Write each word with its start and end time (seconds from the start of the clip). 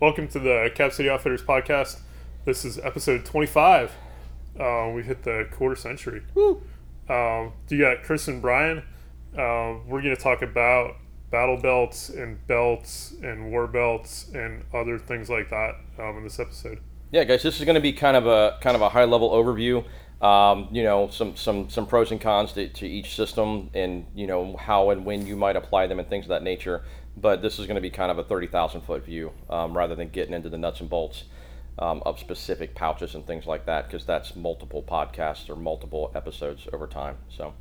Welcome 0.00 0.28
to 0.28 0.38
the 0.38 0.70
Cap 0.74 0.92
City 0.92 1.10
Outfitters 1.10 1.42
podcast. 1.42 2.00
This 2.46 2.64
is 2.64 2.78
episode 2.78 3.22
25. 3.26 3.92
Uh, 4.58 4.90
we 4.94 5.02
hit 5.02 5.24
the 5.24 5.46
quarter 5.52 5.76
century. 5.76 6.22
Woo. 6.34 6.62
Um, 7.06 7.52
you 7.68 7.80
got 7.80 8.02
Chris 8.02 8.26
and 8.26 8.40
Brian. 8.40 8.78
Um, 9.36 9.86
we're 9.86 10.00
going 10.00 10.16
to 10.16 10.22
talk 10.22 10.40
about 10.40 10.96
battle 11.30 11.58
belts 11.58 12.08
and 12.08 12.44
belts 12.46 13.14
and 13.22 13.50
war 13.50 13.66
belts 13.66 14.30
and 14.32 14.64
other 14.72 14.98
things 14.98 15.28
like 15.28 15.50
that 15.50 15.74
um, 15.98 16.16
in 16.16 16.24
this 16.24 16.40
episode. 16.40 16.78
Yeah, 17.12 17.24
guys, 17.24 17.42
this 17.42 17.58
is 17.58 17.66
going 17.66 17.74
to 17.74 17.82
be 17.82 17.92
kind 17.92 18.16
of 18.16 18.26
a 18.26 18.56
kind 18.62 18.76
of 18.76 18.80
a 18.80 18.88
high 18.88 19.04
level 19.04 19.28
overview. 19.28 19.84
Um, 20.22 20.68
you 20.70 20.82
know, 20.82 21.08
some 21.10 21.36
some 21.36 21.68
some 21.68 21.86
pros 21.86 22.10
and 22.10 22.20
cons 22.20 22.52
to, 22.54 22.68
to 22.68 22.86
each 22.86 23.16
system, 23.16 23.68
and 23.74 24.06
you 24.14 24.26
know 24.26 24.56
how 24.56 24.88
and 24.90 25.04
when 25.04 25.26
you 25.26 25.36
might 25.36 25.56
apply 25.56 25.88
them 25.88 25.98
and 25.98 26.08
things 26.08 26.24
of 26.24 26.30
that 26.30 26.42
nature. 26.42 26.84
But 27.20 27.42
this 27.42 27.58
is 27.58 27.66
going 27.66 27.74
to 27.74 27.80
be 27.80 27.90
kind 27.90 28.10
of 28.10 28.18
a 28.18 28.24
thirty 28.24 28.46
thousand 28.46 28.82
foot 28.82 29.04
view 29.04 29.32
um, 29.48 29.76
rather 29.76 29.94
than 29.94 30.08
getting 30.08 30.34
into 30.34 30.48
the 30.48 30.58
nuts 30.58 30.80
and 30.80 30.88
bolts 30.88 31.24
um, 31.78 32.02
of 32.06 32.18
specific 32.18 32.74
pouches 32.74 33.14
and 33.14 33.26
things 33.26 33.46
like 33.46 33.66
that, 33.66 33.86
because 33.86 34.06
that's 34.06 34.34
multiple 34.34 34.82
podcasts 34.82 35.48
or 35.50 35.56
multiple 35.56 36.10
episodes 36.14 36.66
over 36.72 36.86
time. 36.86 37.16
So, 37.28 37.52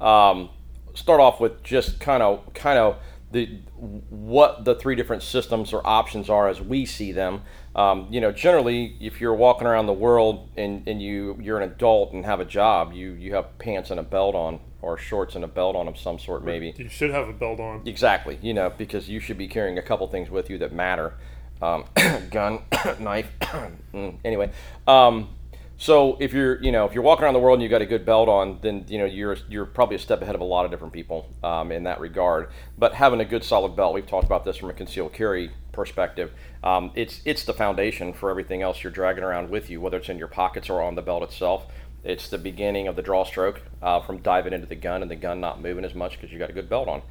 um, 0.00 0.50
start 0.94 1.20
off 1.20 1.40
with 1.40 1.62
just 1.62 2.00
kind 2.00 2.22
of 2.22 2.54
kind 2.54 2.78
of 2.78 2.96
the 3.34 3.46
what 4.10 4.64
the 4.64 4.76
three 4.76 4.94
different 4.94 5.22
systems 5.22 5.72
or 5.72 5.84
options 5.84 6.30
are 6.30 6.48
as 6.48 6.60
we 6.60 6.86
see 6.86 7.10
them. 7.10 7.42
Um, 7.74 8.06
you 8.08 8.20
know, 8.20 8.30
generally, 8.30 8.96
if 9.00 9.20
you're 9.20 9.34
walking 9.34 9.66
around 9.66 9.86
the 9.86 9.92
world 9.92 10.48
and, 10.56 10.86
and 10.86 11.02
you 11.02 11.36
you're 11.40 11.60
an 11.60 11.68
adult 11.68 12.12
and 12.12 12.24
have 12.24 12.38
a 12.38 12.44
job, 12.44 12.92
you 12.92 13.10
you 13.12 13.34
have 13.34 13.58
pants 13.58 13.90
and 13.90 13.98
a 13.98 14.04
belt 14.04 14.36
on, 14.36 14.60
or 14.80 14.96
shorts 14.96 15.34
and 15.34 15.42
a 15.44 15.48
belt 15.48 15.74
on 15.74 15.88
of 15.88 15.98
some 15.98 16.18
sort, 16.18 16.44
maybe. 16.44 16.74
You 16.78 16.88
should 16.88 17.10
have 17.10 17.28
a 17.28 17.32
belt 17.32 17.58
on. 17.58 17.82
Exactly. 17.86 18.38
You 18.40 18.54
know, 18.54 18.72
because 18.78 19.08
you 19.08 19.18
should 19.18 19.36
be 19.36 19.48
carrying 19.48 19.78
a 19.78 19.82
couple 19.82 20.06
things 20.06 20.30
with 20.30 20.48
you 20.48 20.56
that 20.58 20.72
matter. 20.72 21.14
Um, 21.60 21.84
gun, 22.30 22.62
knife. 23.00 23.28
Anyway, 24.24 24.50
um, 24.88 25.28
so 25.76 26.16
if 26.20 26.32
you're, 26.32 26.62
you 26.62 26.70
know, 26.70 26.84
if 26.84 26.94
you're 26.94 27.02
walking 27.02 27.24
around 27.24 27.34
the 27.34 27.40
world 27.40 27.56
and 27.56 27.62
you 27.62 27.68
got 27.68 27.82
a 27.82 27.86
good 27.86 28.06
belt 28.06 28.28
on, 28.28 28.58
then 28.62 28.84
you 28.88 28.98
know 28.98 29.04
you're 29.04 29.36
you're 29.48 29.66
probably 29.66 29.96
a 29.96 29.98
step 29.98 30.22
ahead 30.22 30.34
of 30.34 30.40
a 30.40 30.44
lot 30.44 30.64
of 30.64 30.70
different 30.70 30.92
people 30.92 31.28
um, 31.42 31.72
in 31.72 31.84
that 31.84 32.00
regard. 32.00 32.50
But 32.78 32.94
having 32.94 33.20
a 33.20 33.24
good 33.24 33.42
solid 33.42 33.74
belt, 33.74 33.94
we've 33.94 34.06
talked 34.06 34.26
about 34.26 34.44
this 34.44 34.56
from 34.56 34.70
a 34.70 34.72
concealed 34.72 35.12
carry 35.12 35.50
perspective. 35.72 36.32
Um, 36.62 36.92
it's 36.94 37.20
it's 37.24 37.44
the 37.44 37.54
foundation 37.54 38.12
for 38.12 38.30
everything 38.30 38.62
else 38.62 38.82
you're 38.82 38.92
dragging 38.92 39.24
around 39.24 39.50
with 39.50 39.68
you, 39.68 39.80
whether 39.80 39.98
it's 39.98 40.08
in 40.08 40.18
your 40.18 40.28
pockets 40.28 40.70
or 40.70 40.80
on 40.80 40.94
the 40.94 41.02
belt 41.02 41.22
itself. 41.22 41.66
It's 42.04 42.28
the 42.28 42.38
beginning 42.38 42.86
of 42.86 42.96
the 42.96 43.02
draw 43.02 43.24
stroke 43.24 43.62
uh, 43.82 44.00
from 44.00 44.18
diving 44.18 44.52
into 44.52 44.66
the 44.66 44.74
gun 44.76 45.02
and 45.02 45.10
the 45.10 45.16
gun 45.16 45.40
not 45.40 45.60
moving 45.60 45.84
as 45.84 45.94
much 45.94 46.12
because 46.12 46.30
you 46.30 46.38
got 46.38 46.50
a 46.50 46.52
good 46.52 46.68
belt 46.68 46.86
on. 46.86 47.02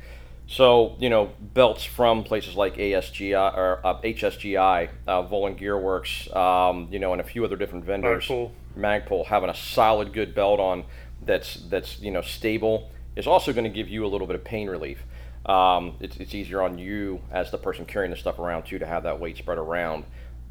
So 0.47 0.95
you 0.99 1.09
know 1.09 1.31
belts 1.39 1.83
from 1.83 2.23
places 2.23 2.55
like 2.55 2.75
ASGI 2.75 3.57
or 3.57 3.79
uh, 3.83 4.01
HSGI, 4.01 4.89
uh, 5.07 5.23
Volund 5.23 5.57
Gear 5.57 5.77
Works, 5.77 6.31
um, 6.33 6.87
you 6.91 6.99
know, 6.99 7.11
and 7.13 7.21
a 7.21 7.23
few 7.23 7.43
other 7.45 7.55
different 7.55 7.85
vendors. 7.85 8.27
Magpul. 8.27 8.51
Magpul 8.77 9.25
having 9.25 9.49
a 9.49 9.55
solid 9.55 10.13
good 10.13 10.35
belt 10.35 10.59
on 10.59 10.83
that's 11.25 11.55
that's 11.69 11.99
you 12.01 12.11
know 12.11 12.21
stable 12.21 12.89
is 13.15 13.27
also 13.27 13.53
going 13.53 13.63
to 13.63 13.69
give 13.69 13.87
you 13.87 14.05
a 14.05 14.09
little 14.09 14.27
bit 14.27 14.35
of 14.35 14.43
pain 14.43 14.67
relief. 14.67 15.03
Um, 15.45 15.95
it's, 15.99 16.17
it's 16.17 16.33
easier 16.33 16.61
on 16.61 16.77
you 16.77 17.21
as 17.31 17.51
the 17.51 17.57
person 17.57 17.85
carrying 17.85 18.11
the 18.11 18.17
stuff 18.17 18.39
around 18.39 18.63
too 18.63 18.79
to 18.79 18.85
have 18.85 19.03
that 19.03 19.19
weight 19.19 19.37
spread 19.37 19.57
around. 19.57 20.05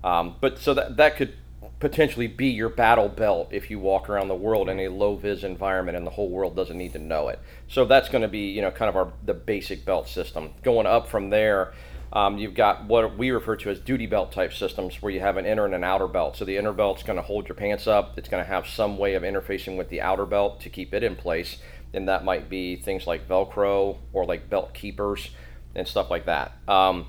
Um, 0.05 0.37
but 0.41 0.59
so 0.59 0.75
that 0.75 0.97
that 0.97 1.17
could 1.17 1.35
potentially 1.83 2.29
be 2.29 2.47
your 2.47 2.69
battle 2.69 3.09
belt 3.09 3.49
if 3.51 3.69
you 3.69 3.77
walk 3.77 4.09
around 4.09 4.29
the 4.29 4.37
world 4.37 4.69
in 4.69 4.79
a 4.79 4.87
low 4.87 5.17
vis 5.17 5.43
environment 5.43 5.97
and 5.97 6.07
the 6.07 6.13
whole 6.13 6.31
world 6.31 6.55
doesn't 6.55 6.79
need 6.79 6.93
to 6.93 6.99
know 7.01 7.27
it. 7.27 7.41
So 7.67 7.85
that's 7.85 8.09
going 8.09 8.23
to 8.23 8.29
be 8.29 8.51
you 8.51 8.63
know 8.63 8.71
kind 8.71 8.89
of 8.89 8.95
our 8.95 9.13
the 9.27 9.35
basic 9.35 9.85
belt 9.85 10.09
system. 10.09 10.51
Going 10.63 10.87
up 10.87 11.09
from 11.09 11.31
there, 11.31 11.75
um, 12.13 12.39
you've 12.39 12.55
got 12.55 12.85
what 12.85 13.19
we 13.19 13.33
refer 13.33 13.57
to 13.57 13.71
as 13.71 13.81
duty 13.81 14.07
belt 14.07 14.31
type 14.31 14.53
systems 14.53 15.03
where 15.03 15.11
you 15.11 15.19
have 15.19 15.37
an 15.37 15.45
inner 15.45 15.65
and 15.65 15.75
an 15.75 15.83
outer 15.83 16.07
belt. 16.07 16.37
So 16.37 16.45
the 16.45 16.57
inner 16.57 16.73
belt's 16.73 17.03
going 17.03 17.17
to 17.17 17.23
hold 17.23 17.49
your 17.49 17.57
pants 17.57 17.89
up. 17.89 18.17
It's 18.17 18.29
going 18.29 18.45
to 18.45 18.49
have 18.49 18.69
some 18.69 18.97
way 18.97 19.15
of 19.15 19.25
interfacing 19.25 19.77
with 19.77 19.89
the 19.89 20.03
outer 20.03 20.25
belt 20.25 20.61
to 20.61 20.71
keep 20.71 20.95
it 20.95 21.03
in 21.03 21.17
place, 21.17 21.59
and 21.93 22.09
that 22.09 22.25
might 22.25 22.49
be 22.49 22.77
things 22.77 23.09
like 23.09 23.29
Velcro 23.29 23.99
or 24.13 24.25
like 24.25 24.49
belt 24.49 24.73
keepers 24.73 25.31
and 25.75 25.89
stuff 25.89 26.11
like 26.13 26.27
that. 26.27 26.53
Um, 26.69 27.07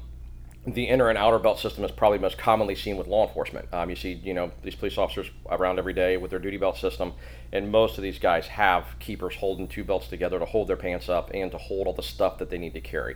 the 0.66 0.86
inner 0.86 1.10
and 1.10 1.18
outer 1.18 1.40
belt 1.40 1.60
system 1.60 1.84
is 1.84 1.92
probably 1.92 2.20
most 2.20 2.38
commonly 2.38 2.76
seen 2.76 2.96
with 2.96 3.08
law 3.08 3.28
enforcement. 3.28 3.68
Um, 3.74 3.90
you 3.90 3.98
see, 3.98 4.14
you 4.14 4.34
know, 4.34 4.52
these 4.62 4.76
police 4.76 4.98
officers 4.98 5.30
around 5.50 5.78
every 5.78 5.94
day 5.94 6.16
with 6.16 6.32
their 6.32 6.40
duty 6.40 6.58
belt 6.58 6.78
system, 6.78 7.14
and 7.52 7.70
most 7.70 7.98
of 7.98 8.04
these 8.04 8.18
guys 8.18 8.48
have 8.48 8.86
keepers 9.00 9.36
holding 9.36 9.68
two 9.68 9.84
belts 9.84 10.08
together 10.08 10.40
to 10.40 10.46
hold 10.46 10.70
their 10.70 10.78
pants 10.78 11.10
up 11.10 11.32
and 11.34 11.52
to 11.52 11.58
hold 11.58 11.88
all 11.88 11.94
the 11.94 12.04
stuff 12.04 12.38
that 12.38 12.50
they 12.50 12.58
need 12.58 12.74
to 12.74 12.82
carry. 12.82 13.16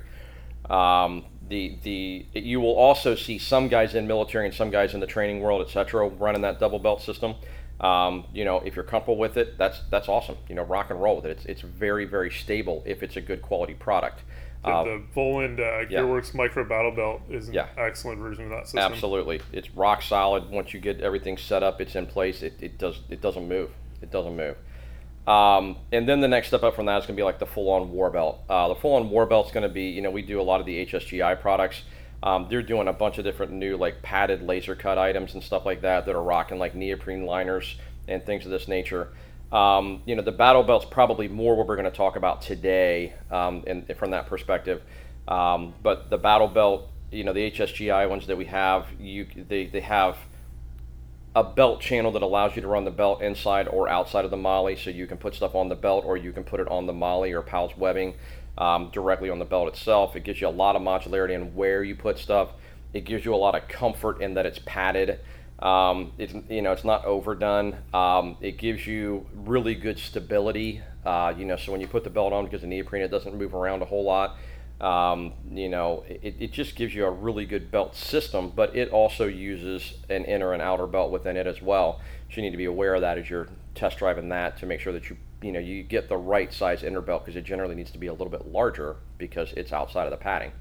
Um, 0.70 1.24
the 1.48 1.78
the 1.84 2.26
you 2.34 2.60
will 2.60 2.76
also 2.76 3.16
see 3.16 3.38
some 3.38 3.70
guys 3.70 3.96
in 3.96 4.08
military 4.08 4.46
and 4.46 4.54
some 4.54 4.70
guys 4.70 4.94
in 4.94 5.00
the 5.00 5.08
training 5.08 5.40
world, 5.40 5.66
etc., 5.66 6.10
running 6.10 6.42
that 6.42 6.60
double 6.60 6.80
belt 6.80 7.02
system. 7.02 7.36
Um, 7.80 8.26
you 8.34 8.44
know, 8.44 8.58
if 8.58 8.76
you're 8.76 8.84
comfortable 8.84 9.18
with 9.18 9.38
it, 9.38 9.58
that's 9.58 9.82
that's 9.90 10.10
awesome. 10.10 10.36
You 10.50 10.56
know, 10.56 10.64
rock 10.64 10.90
and 10.90 11.02
roll 11.02 11.16
with 11.16 11.26
it. 11.26 11.32
It's 11.32 11.46
it's 11.46 11.62
very 11.62 12.04
very 12.04 12.32
stable 12.32 12.84
if 12.86 13.04
it's 13.04 13.16
a 13.16 13.22
good 13.22 13.42
quality 13.42 13.76
product. 13.76 14.24
The, 14.64 14.70
Uh, 14.70 14.84
the 14.84 15.02
Volund 15.16 15.60
uh, 15.60 15.88
yeah. 15.90 16.00
Gearworks 16.02 16.34
Micro 16.34 16.64
Battle 16.64 16.92
Belt 16.92 17.22
is 17.30 17.48
an 17.48 17.54
Yeah. 17.56 17.68
excellent 17.78 18.20
version 18.20 18.46
of 18.46 18.50
that 18.52 18.66
system. 18.66 18.80
Absolutely, 18.80 19.42
it's 19.54 19.70
rock 19.76 20.02
solid. 20.02 20.50
Once 20.50 20.74
you 20.74 20.80
get 20.80 21.00
everything 21.02 21.38
set 21.38 21.64
up, 21.64 21.80
it's 21.82 21.96
in 21.96 22.06
place. 22.08 22.42
It, 22.44 22.54
it 22.62 22.78
does 22.78 23.02
it 23.10 23.22
doesn't 23.22 23.48
move. 23.48 23.70
It 24.02 24.12
doesn't 24.12 24.36
move. 24.36 24.56
Um, 25.28 25.76
and 25.92 26.08
then 26.08 26.22
the 26.22 26.28
next 26.28 26.48
step 26.48 26.64
up 26.64 26.76
from 26.76 26.86
that 26.86 27.00
is 27.00 27.06
going 27.06 27.16
to 27.18 27.20
be 27.20 27.24
like 27.24 27.38
the 27.40 27.46
full-on 27.46 27.92
war 27.92 28.10
belt. 28.10 28.40
Uh, 28.50 28.70
the 28.70 28.76
full-on 28.76 29.10
war 29.10 29.26
belt 29.26 29.48
is 29.48 29.52
going 29.52 29.64
to 29.68 29.70
be, 29.74 29.90
you 29.90 30.02
know, 30.02 30.10
we 30.10 30.22
do 30.22 30.40
a 30.40 30.44
lot 30.44 30.62
of 30.62 30.66
the 30.66 30.86
HSGI 30.86 31.42
products. 31.42 31.82
Um, 32.24 32.48
they're 32.50 32.62
doing 32.64 32.88
a 32.88 32.94
bunch 32.94 33.18
of 33.18 33.26
different 33.26 33.52
new 33.52 33.76
like 33.78 34.02
padded 34.02 34.42
laser 34.42 34.74
cut 34.76 34.98
items 34.98 35.34
and 35.34 35.44
stuff 35.44 35.66
like 35.66 35.82
that 35.82 36.06
that 36.06 36.16
are 36.16 36.24
rocking 36.24 36.58
like 36.60 36.76
neoprene 36.76 37.26
liners 37.26 37.76
and 38.08 38.26
things 38.26 38.46
of 38.46 38.52
this 38.52 38.68
nature. 38.70 39.10
Um, 39.52 40.02
you 40.06 40.16
know, 40.16 40.22
the 40.22 40.32
battle 40.32 40.64
belt's 40.64 40.86
probably 40.86 41.28
more 41.28 41.56
what 41.56 41.68
we're 41.68 41.78
going 41.78 41.90
to 41.90 41.98
talk 41.98 42.16
about 42.16 42.42
today, 42.42 43.14
um, 43.32 43.64
and 43.66 43.86
from 43.98 44.12
that 44.12 44.28
perspective. 44.28 44.82
Um, 45.28 45.74
but 45.82 46.10
the 46.10 46.18
battle 46.18 46.48
belt, 46.48 46.90
you 47.12 47.24
know, 47.24 47.34
the 47.34 47.52
HSGI 47.52 48.10
ones 48.10 48.28
that 48.28 48.38
we 48.38 48.46
have, 48.46 48.88
you 49.00 49.28
they, 49.48 49.68
they 49.68 49.82
have 49.82 50.18
a 51.36 51.44
belt 51.44 51.80
channel 51.80 52.12
that 52.12 52.24
allows 52.24 52.56
you 52.56 52.62
to 52.62 52.68
run 52.68 52.84
the 52.84 52.92
belt 52.92 53.22
inside 53.22 53.68
or 53.68 53.88
outside 53.88 54.26
of 54.26 54.32
the 54.32 54.38
MOLLE, 54.38 54.76
so 54.76 54.90
you 54.90 55.06
can 55.06 55.18
put 55.18 55.36
stuff 55.36 55.56
on 55.56 55.70
the 55.70 55.76
belt 55.76 56.04
or 56.04 56.18
you 56.18 56.32
can 56.32 56.44
put 56.44 56.60
it 56.60 56.68
on 56.68 56.88
the 56.88 56.94
MOLLE 56.94 57.26
or 57.26 57.42
PALS 57.42 57.78
webbing 57.78 58.16
um, 58.58 58.90
directly 58.92 59.30
on 59.30 59.40
the 59.40 59.46
belt 59.46 59.68
itself. 59.68 60.16
It 60.16 60.24
gives 60.24 60.42
you 60.42 60.48
a 60.48 60.50
lot 60.50 60.76
of 60.76 60.82
modularity 60.82 61.36
in 61.36 61.54
where 61.54 61.84
you 61.84 61.96
put 61.96 62.18
stuff. 62.18 62.54
It 62.94 63.06
gives 63.06 63.24
you 63.24 63.34
a 63.34 63.38
lot 63.38 63.56
of 63.56 63.68
comfort 63.68 64.22
in 64.22 64.34
that 64.34 64.46
it's 64.46 64.60
padded. 64.66 65.20
Um, 65.60 66.12
it's 66.18 66.34
you 66.50 66.62
know 66.62 66.72
it's 66.72 66.84
not 66.84 67.06
overdone. 67.06 67.78
Um, 67.94 68.38
it 68.42 68.58
gives 68.58 68.86
you 68.86 69.26
really 69.34 69.76
good 69.76 69.98
stability. 69.98 70.82
Uh, 71.06 71.34
you 71.38 71.46
know, 71.46 71.56
so 71.56 71.72
when 71.72 71.82
you 71.82 71.88
put 71.88 72.04
the 72.04 72.10
belt 72.10 72.34
on 72.34 72.46
because 72.46 72.62
the 72.62 72.68
neoprene 72.68 73.02
it 73.02 73.10
doesn't 73.10 73.36
move 73.36 73.56
around 73.56 73.82
a 73.82 73.86
whole 73.86 74.04
lot. 74.04 74.38
Um, 74.80 75.34
you 75.52 75.70
know, 75.70 76.04
it, 76.08 76.36
it 76.40 76.52
just 76.52 76.76
gives 76.76 76.94
you 76.94 77.06
a 77.06 77.12
really 77.12 77.46
good 77.46 77.72
belt 77.72 77.96
system, 77.96 78.52
but 78.56 78.76
it 78.76 78.92
also 78.92 79.26
uses 79.26 79.96
an 80.10 80.26
inner 80.26 80.54
and 80.54 80.62
outer 80.62 80.86
belt 80.86 81.12
within 81.12 81.36
it 81.36 81.48
as 81.48 81.62
well. 81.64 82.00
So 82.30 82.36
you 82.36 82.44
need 82.44 82.52
to 82.52 82.58
be 82.58 82.66
aware 82.66 82.94
of 82.94 83.02
that 83.02 83.18
as 83.18 83.28
you're 83.28 83.48
test 83.74 83.98
driving 83.98 84.30
that 84.30 84.58
to 84.58 84.66
make 84.66 84.80
sure 84.80 84.94
that 84.94 85.10
you 85.10 85.18
you 85.42 85.52
know 85.52 85.60
you 85.60 85.84
get 85.84 86.10
the 86.10 86.18
right 86.18 86.52
size 86.52 86.84
inner 86.84 87.02
belt 87.02 87.24
because 87.24 87.36
it 87.36 87.44
generally 87.44 87.76
needs 87.76 87.92
to 87.92 87.98
be 87.98 88.08
a 88.08 88.12
little 88.12 88.30
bit 88.30 88.48
larger 88.48 88.98
because 89.18 89.54
it's 89.54 89.72
outside 89.72 90.06
of 90.06 90.12
the 90.12 90.18
padding. 90.18 90.52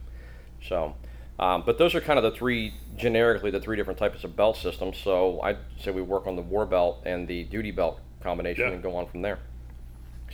So, 0.63 0.95
um, 1.39 1.63
but 1.67 1.79
those 1.79 1.95
are 1.95 2.01
kind 2.01 2.19
of 2.19 2.23
the 2.23 2.31
three 2.37 2.75
generically 2.97 3.51
the 3.51 3.61
three 3.61 3.77
different 3.77 3.99
types 3.99 4.25
of 4.25 4.35
belt 4.37 4.57
systems. 4.57 4.97
So 4.97 5.41
I'd 5.43 5.59
say 5.81 5.91
we 5.91 6.03
work 6.03 6.27
on 6.27 6.35
the 6.37 6.43
war 6.43 6.65
belt 6.67 7.03
and 7.05 7.29
the 7.29 7.45
duty 7.45 7.71
belt 7.71 8.01
combination 8.23 8.67
Yeah. 8.67 8.73
and 8.73 8.83
go 8.83 8.97
on 8.97 9.07
from 9.07 9.23
there. 9.23 9.39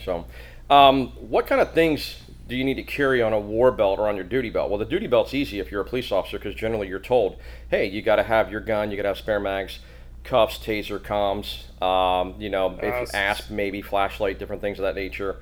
So, 0.03 0.25
um, 0.69 1.09
what 1.29 1.45
kind 1.45 1.61
of 1.61 1.73
things 1.73 2.17
do 2.47 2.55
you 2.55 2.63
need 2.63 2.75
to 2.75 2.83
carry 2.83 3.21
on 3.21 3.31
a 3.33 3.39
war 3.39 3.71
belt 3.71 3.99
or 3.99 4.07
on 4.07 4.15
your 4.15 4.25
duty 4.25 4.49
belt? 4.49 4.69
Well, 4.69 4.79
the 4.79 4.85
duty 4.85 5.07
belt's 5.07 5.33
easy 5.33 5.59
if 5.59 5.71
you're 5.71 5.81
a 5.81 5.85
police 5.85 6.11
officer 6.11 6.37
because 6.39 6.55
generally 6.55 6.87
you're 6.87 6.99
told, 6.99 7.37
hey, 7.69 7.85
you 7.85 8.01
got 8.01 8.15
to 8.17 8.23
have 8.23 8.51
your 8.51 8.61
gun, 8.61 8.89
you 8.91 8.97
got 8.97 9.03
to 9.03 9.09
have 9.09 9.17
spare 9.17 9.39
mags, 9.39 9.79
cuffs, 10.23 10.57
taser, 10.57 10.99
comms, 10.99 11.79
um, 11.81 12.35
you 12.39 12.49
know, 12.49 12.71
if 12.81 12.83
Asps. 12.93 13.13
asp, 13.13 13.49
maybe 13.51 13.81
flashlight, 13.81 14.39
different 14.39 14.61
things 14.61 14.79
of 14.79 14.83
that 14.83 14.95
nature, 14.95 15.37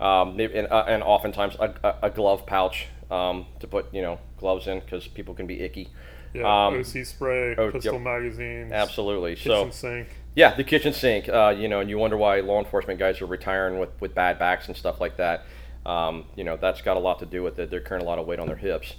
um, 0.00 0.38
and, 0.40 0.66
uh, 0.70 0.84
and 0.88 1.02
oftentimes 1.02 1.54
a, 1.60 1.94
a 2.02 2.10
glove 2.10 2.44
pouch 2.46 2.86
um, 3.12 3.46
to 3.60 3.66
put 3.66 3.92
you 3.92 4.02
know 4.02 4.18
gloves 4.38 4.66
in 4.66 4.80
because 4.80 5.06
people 5.06 5.34
can 5.34 5.46
be 5.46 5.60
icky. 5.60 5.88
Yeah, 6.34 6.66
Um, 6.66 6.80
OC 6.80 7.04
spray, 7.04 7.54
oh, 7.56 7.70
pistol 7.70 7.94
yep. 7.94 8.02
magazines, 8.02 8.72
Absolutely. 8.72 9.36
kitchen 9.36 9.50
so 9.50 9.70
sink. 9.70 10.08
yeah, 10.34 10.54
the 10.54 10.64
kitchen 10.64 10.94
sink. 10.94 11.28
Uh, 11.28 11.54
you 11.56 11.68
know, 11.68 11.80
and 11.80 11.90
you 11.90 11.98
wonder 11.98 12.16
why 12.16 12.40
law 12.40 12.58
enforcement 12.58 12.98
guys 12.98 13.20
are 13.20 13.26
retiring 13.26 13.78
with, 13.78 13.90
with 14.00 14.14
bad 14.14 14.38
backs 14.38 14.66
and 14.66 14.76
stuff 14.76 14.98
like 14.98 15.18
that. 15.18 15.44
Um, 15.84 16.24
you 16.34 16.44
know, 16.44 16.56
that's 16.56 16.80
got 16.80 16.96
a 16.96 17.00
lot 17.00 17.18
to 17.18 17.26
do 17.26 17.42
with 17.42 17.58
it. 17.58 17.70
They're 17.70 17.80
carrying 17.80 18.06
a 18.06 18.08
lot 18.08 18.18
of 18.18 18.26
weight 18.26 18.38
on 18.38 18.46
their 18.46 18.56
hips. 18.56 18.94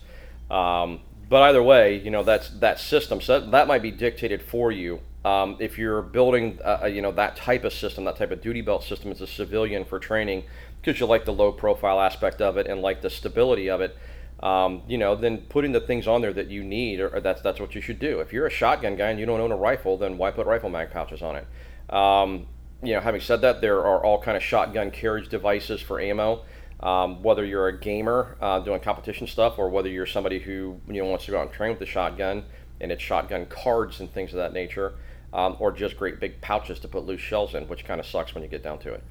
Um, 0.51 1.00
but 1.27 1.42
either 1.44 1.63
way, 1.63 2.00
you 2.00 2.12
know, 2.12 2.21
that's 2.24 2.50
that 2.60 2.80
system. 2.80 3.19
So 3.19 3.39
that 3.39 3.68
might 3.68 3.81
be 3.81 3.89
dictated 3.89 4.44
for 4.44 4.71
you. 4.71 5.00
Um, 5.25 5.56
if 5.60 5.77
you're 5.77 6.01
building, 6.01 6.60
uh, 6.63 6.86
you 6.86 7.01
know, 7.01 7.13
that 7.13 7.36
type 7.38 7.63
of 7.63 7.74
system, 7.74 8.04
that 8.04 8.18
type 8.18 8.30
of 8.31 8.42
duty 8.42 8.62
belt 8.62 8.83
system 8.83 9.10
as 9.10 9.21
a 9.21 9.27
civilian 9.27 9.86
for 9.86 9.98
training, 9.98 10.44
because 10.83 11.00
you 11.00 11.06
like 11.06 11.24
the 11.25 11.33
low 11.33 11.51
profile 11.51 12.01
aspect 12.01 12.41
of 12.41 12.57
it 12.57 12.68
and 12.68 12.81
like 12.81 13.01
the 13.01 13.09
stability 13.09 13.69
of 13.69 13.80
it, 13.80 13.97
um, 14.41 14.81
you 14.88 14.97
know, 14.97 15.15
then 15.15 15.38
putting 15.38 15.71
the 15.71 15.80
things 15.80 16.07
on 16.07 16.21
there 16.21 16.33
that 16.33 16.50
you 16.50 16.63
need, 16.63 17.00
or, 17.00 17.07
or, 17.07 17.21
that's 17.21 17.41
that's 17.41 17.62
what 17.62 17.74
you 17.74 17.80
should 17.80 18.00
do. 18.00 18.19
If 18.19 18.33
you're 18.33 18.45
a 18.45 18.51
shotgun 18.51 18.97
guy 18.97 19.09
and 19.09 19.19
you 19.19 19.25
don't 19.25 19.39
own 19.39 19.53
a 19.53 19.57
rifle, 19.57 19.97
then 19.97 20.18
why 20.18 20.31
put 20.31 20.45
rifle 20.45 20.69
mag 20.69 20.91
pouches 20.91 21.21
on 21.21 21.38
it? 21.38 21.47
Um, 21.94 22.47
you 22.83 22.94
know, 22.94 23.00
having 23.00 23.21
said 23.21 23.39
that, 23.41 23.62
there 23.62 23.80
are 23.80 24.03
all 24.03 24.21
kind 24.21 24.35
of 24.35 24.44
shotgun 24.44 24.91
carriage 24.91 25.30
devices 25.30 25.80
for 25.81 26.01
ammo. 26.01 26.44
Um, 26.81 27.24
whether 27.24 27.45
you're 27.45 27.69
a 27.69 27.79
gamer 27.79 28.36
uh, 28.41 28.59
doing 28.59 28.81
competition 28.81 29.25
stuff, 29.27 29.57
or 29.57 29.69
whether 29.69 29.88
you're 29.88 30.06
somebody 30.06 30.39
who 30.39 30.81
you 30.89 31.01
know 31.01 31.06
wants 31.06 31.24
to 31.25 31.31
go 31.31 31.39
out 31.39 31.44
and 31.44 31.51
train 31.53 31.69
with 31.69 31.79
the 31.79 31.86
shotgun, 31.86 32.44
and 32.81 32.91
it's 32.91 33.01
shotgun 33.01 33.45
cards 33.45 34.01
and 34.01 34.13
things 34.13 34.31
of 34.31 34.38
that 34.38 34.51
nature, 34.51 34.95
um, 35.31 35.56
or 35.59 35.71
just 35.71 35.95
great 35.95 36.19
big 36.19 36.41
pouches 36.41 36.79
to 36.79 36.89
put 36.89 37.06
loose 37.06 37.21
shells 37.21 37.56
in, 37.56 37.69
which 37.69 37.86
kind 37.86 38.01
of 38.01 38.06
sucks 38.06 38.36
when 38.36 38.44
you 38.44 38.50
get 38.50 38.62
down 38.62 38.79
to 38.79 38.94
it. 38.94 39.03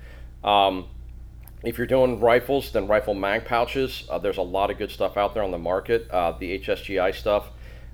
If 1.64 1.78
you're 1.78 1.86
doing 1.86 2.18
rifles, 2.18 2.72
then 2.72 2.88
rifle 2.88 3.14
mag 3.14 3.44
pouches. 3.44 4.04
Uh, 4.10 4.18
there's 4.18 4.36
a 4.36 4.42
lot 4.42 4.70
of 4.70 4.78
good 4.78 4.90
stuff 4.90 5.16
out 5.16 5.32
there 5.32 5.44
on 5.44 5.52
the 5.52 5.58
market. 5.58 6.10
Uh, 6.10 6.32
the 6.32 6.58
HSGI 6.58 7.14
stuff 7.14 7.50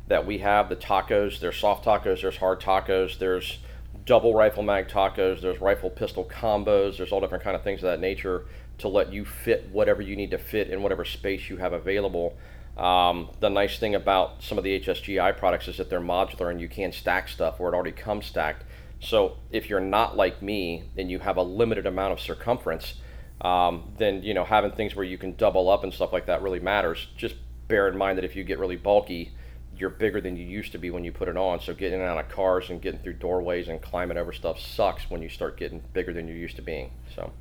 that 0.07 0.25
we 0.25 0.39
have, 0.39 0.71
the 0.71 0.77
tacos, 0.77 1.39
there's 1.39 1.59
soft 1.59 1.85
tacos, 1.85 2.23
there's 2.23 2.39
hard 2.39 2.61
tacos, 2.61 3.19
there's 3.19 3.59
double 4.07 4.33
rifle 4.33 4.63
mag 4.63 4.89
tacos, 4.89 5.43
there's 5.43 5.61
rifle 5.61 5.91
pistol 5.91 6.25
combos, 6.25 6.97
there's 6.97 7.13
all 7.13 7.21
different 7.21 7.45
kind 7.45 7.55
of 7.55 7.63
things 7.63 7.83
of 7.83 7.91
that 7.91 8.01
nature 8.01 8.47
to 8.79 8.89
let 8.89 9.13
you 9.13 9.27
fit 9.27 9.69
whatever 9.71 10.01
you 10.01 10.17
need 10.17 10.31
to 10.31 10.39
fit 10.39 10.71
in 10.71 10.83
whatever 10.83 11.05
space 11.05 11.51
you 11.51 11.59
have 11.59 11.75
available. 11.75 12.39
Um, 12.79 13.29
the 13.41 13.51
nice 13.51 13.79
thing 13.79 13.95
about 13.95 14.43
some 14.43 14.57
of 14.57 14.65
the 14.65 14.81
HSGI 14.81 15.37
products 15.37 15.69
is 15.69 15.77
that 15.77 15.91
they're 15.91 16.01
modular 16.01 16.51
and 16.51 16.59
you 16.59 16.71
can 16.71 16.91
stack 16.91 17.29
stuff 17.29 17.61
where 17.61 17.71
it 17.71 17.75
already 17.75 17.93
comes 17.93 18.25
stacked. 18.25 18.65
So 19.01 19.37
if 19.51 19.69
you're 19.69 19.79
not 19.79 20.17
like 20.17 20.41
me 20.41 20.85
and 20.97 21.11
you 21.11 21.19
have 21.19 21.37
a 21.37 21.43
limited 21.43 21.87
amount 21.87 22.15
of 22.15 22.21
circumference, 22.21 22.95
um, 23.41 23.93
then 23.99 24.23
you 24.23 24.35
know 24.35 24.45
having 24.45 24.73
things 24.73 24.95
where 24.95 25.05
you 25.05 25.19
can 25.19 25.35
double 25.37 25.69
up 25.69 25.85
and 25.85 25.93
stuff 25.93 26.13
like 26.13 26.27
that 26.27 26.43
really 26.43 26.61
matters. 26.61 27.09
Just 27.17 27.37
bear 27.69 27.89
in 27.89 27.97
mind 27.97 28.19
that 28.19 28.25
if 28.25 28.35
you 28.35 28.45
get 28.45 28.59
really 28.59 28.77
bulky, 28.77 29.33
you're 29.77 29.91
bigger 29.91 30.21
than 30.21 30.37
you 30.37 30.45
used 30.45 30.73
to 30.73 30.79
be 30.79 30.91
when 30.91 31.05
you 31.05 31.13
put 31.13 31.29
it 31.29 31.37
on. 31.37 31.61
So 31.61 31.75
getting 31.75 32.01
out 32.01 32.19
of 32.19 32.29
cars 32.29 32.71
and 32.71 32.81
getting 32.81 33.01
through 33.01 33.15
doorways 33.15 33.69
and 33.69 33.81
climbing 33.81 34.17
over 34.17 34.33
stuff 34.33 34.59
sucks 34.59 35.11
when 35.11 35.23
you 35.23 35.29
start 35.29 35.57
getting 35.57 35.83
bigger 35.93 36.13
than 36.13 36.27
you're 36.27 36.37
used 36.37 36.57
to 36.57 36.63
being. 36.63 36.91
So. 37.15 37.33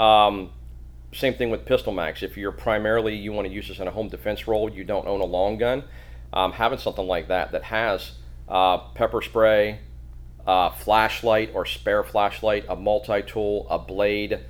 Um, 0.00 0.50
same 1.12 1.34
thing 1.34 1.50
with 1.50 1.66
pistol 1.66 1.92
mags. 1.92 2.22
If 2.22 2.36
you're 2.36 2.52
primarily 2.52 3.14
you 3.14 3.32
want 3.32 3.46
to 3.46 3.52
use 3.52 3.68
this 3.68 3.78
in 3.78 3.86
a 3.86 3.90
home 3.90 4.08
defense 4.08 4.48
role, 4.48 4.70
you 4.70 4.84
don't 4.84 5.06
own 5.06 5.20
a 5.20 5.26
long 5.26 5.58
gun, 5.58 5.84
um, 6.32 6.52
having 6.52 6.78
something 6.78 7.06
like 7.06 7.28
that 7.28 7.52
that 7.52 7.64
has 7.64 8.12
uh, 8.48 8.78
pepper 8.94 9.20
spray, 9.20 9.80
uh, 10.46 10.70
flashlight 10.70 11.50
or 11.54 11.66
spare 11.66 12.02
flashlight, 12.02 12.64
a 12.68 12.76
multi-tool, 12.76 13.66
a 13.68 13.78
blade, 13.78 14.40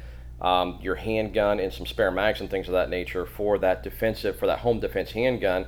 um, 0.43 0.79
your 0.83 0.97
handgun 0.97 1.61
and 1.61 1.73
some 1.73 1.87
spare 1.87 2.11
mags 2.11 2.41
and 2.41 2.51
things 2.51 2.67
of 2.67 2.73
that 2.73 2.91
nature 2.91 3.25
for 3.25 3.59
that 3.59 3.83
defensive, 3.83 4.37
for 4.37 4.47
that 4.47 4.59
home 4.59 4.81
defense 4.81 5.13
handgun, 5.13 5.67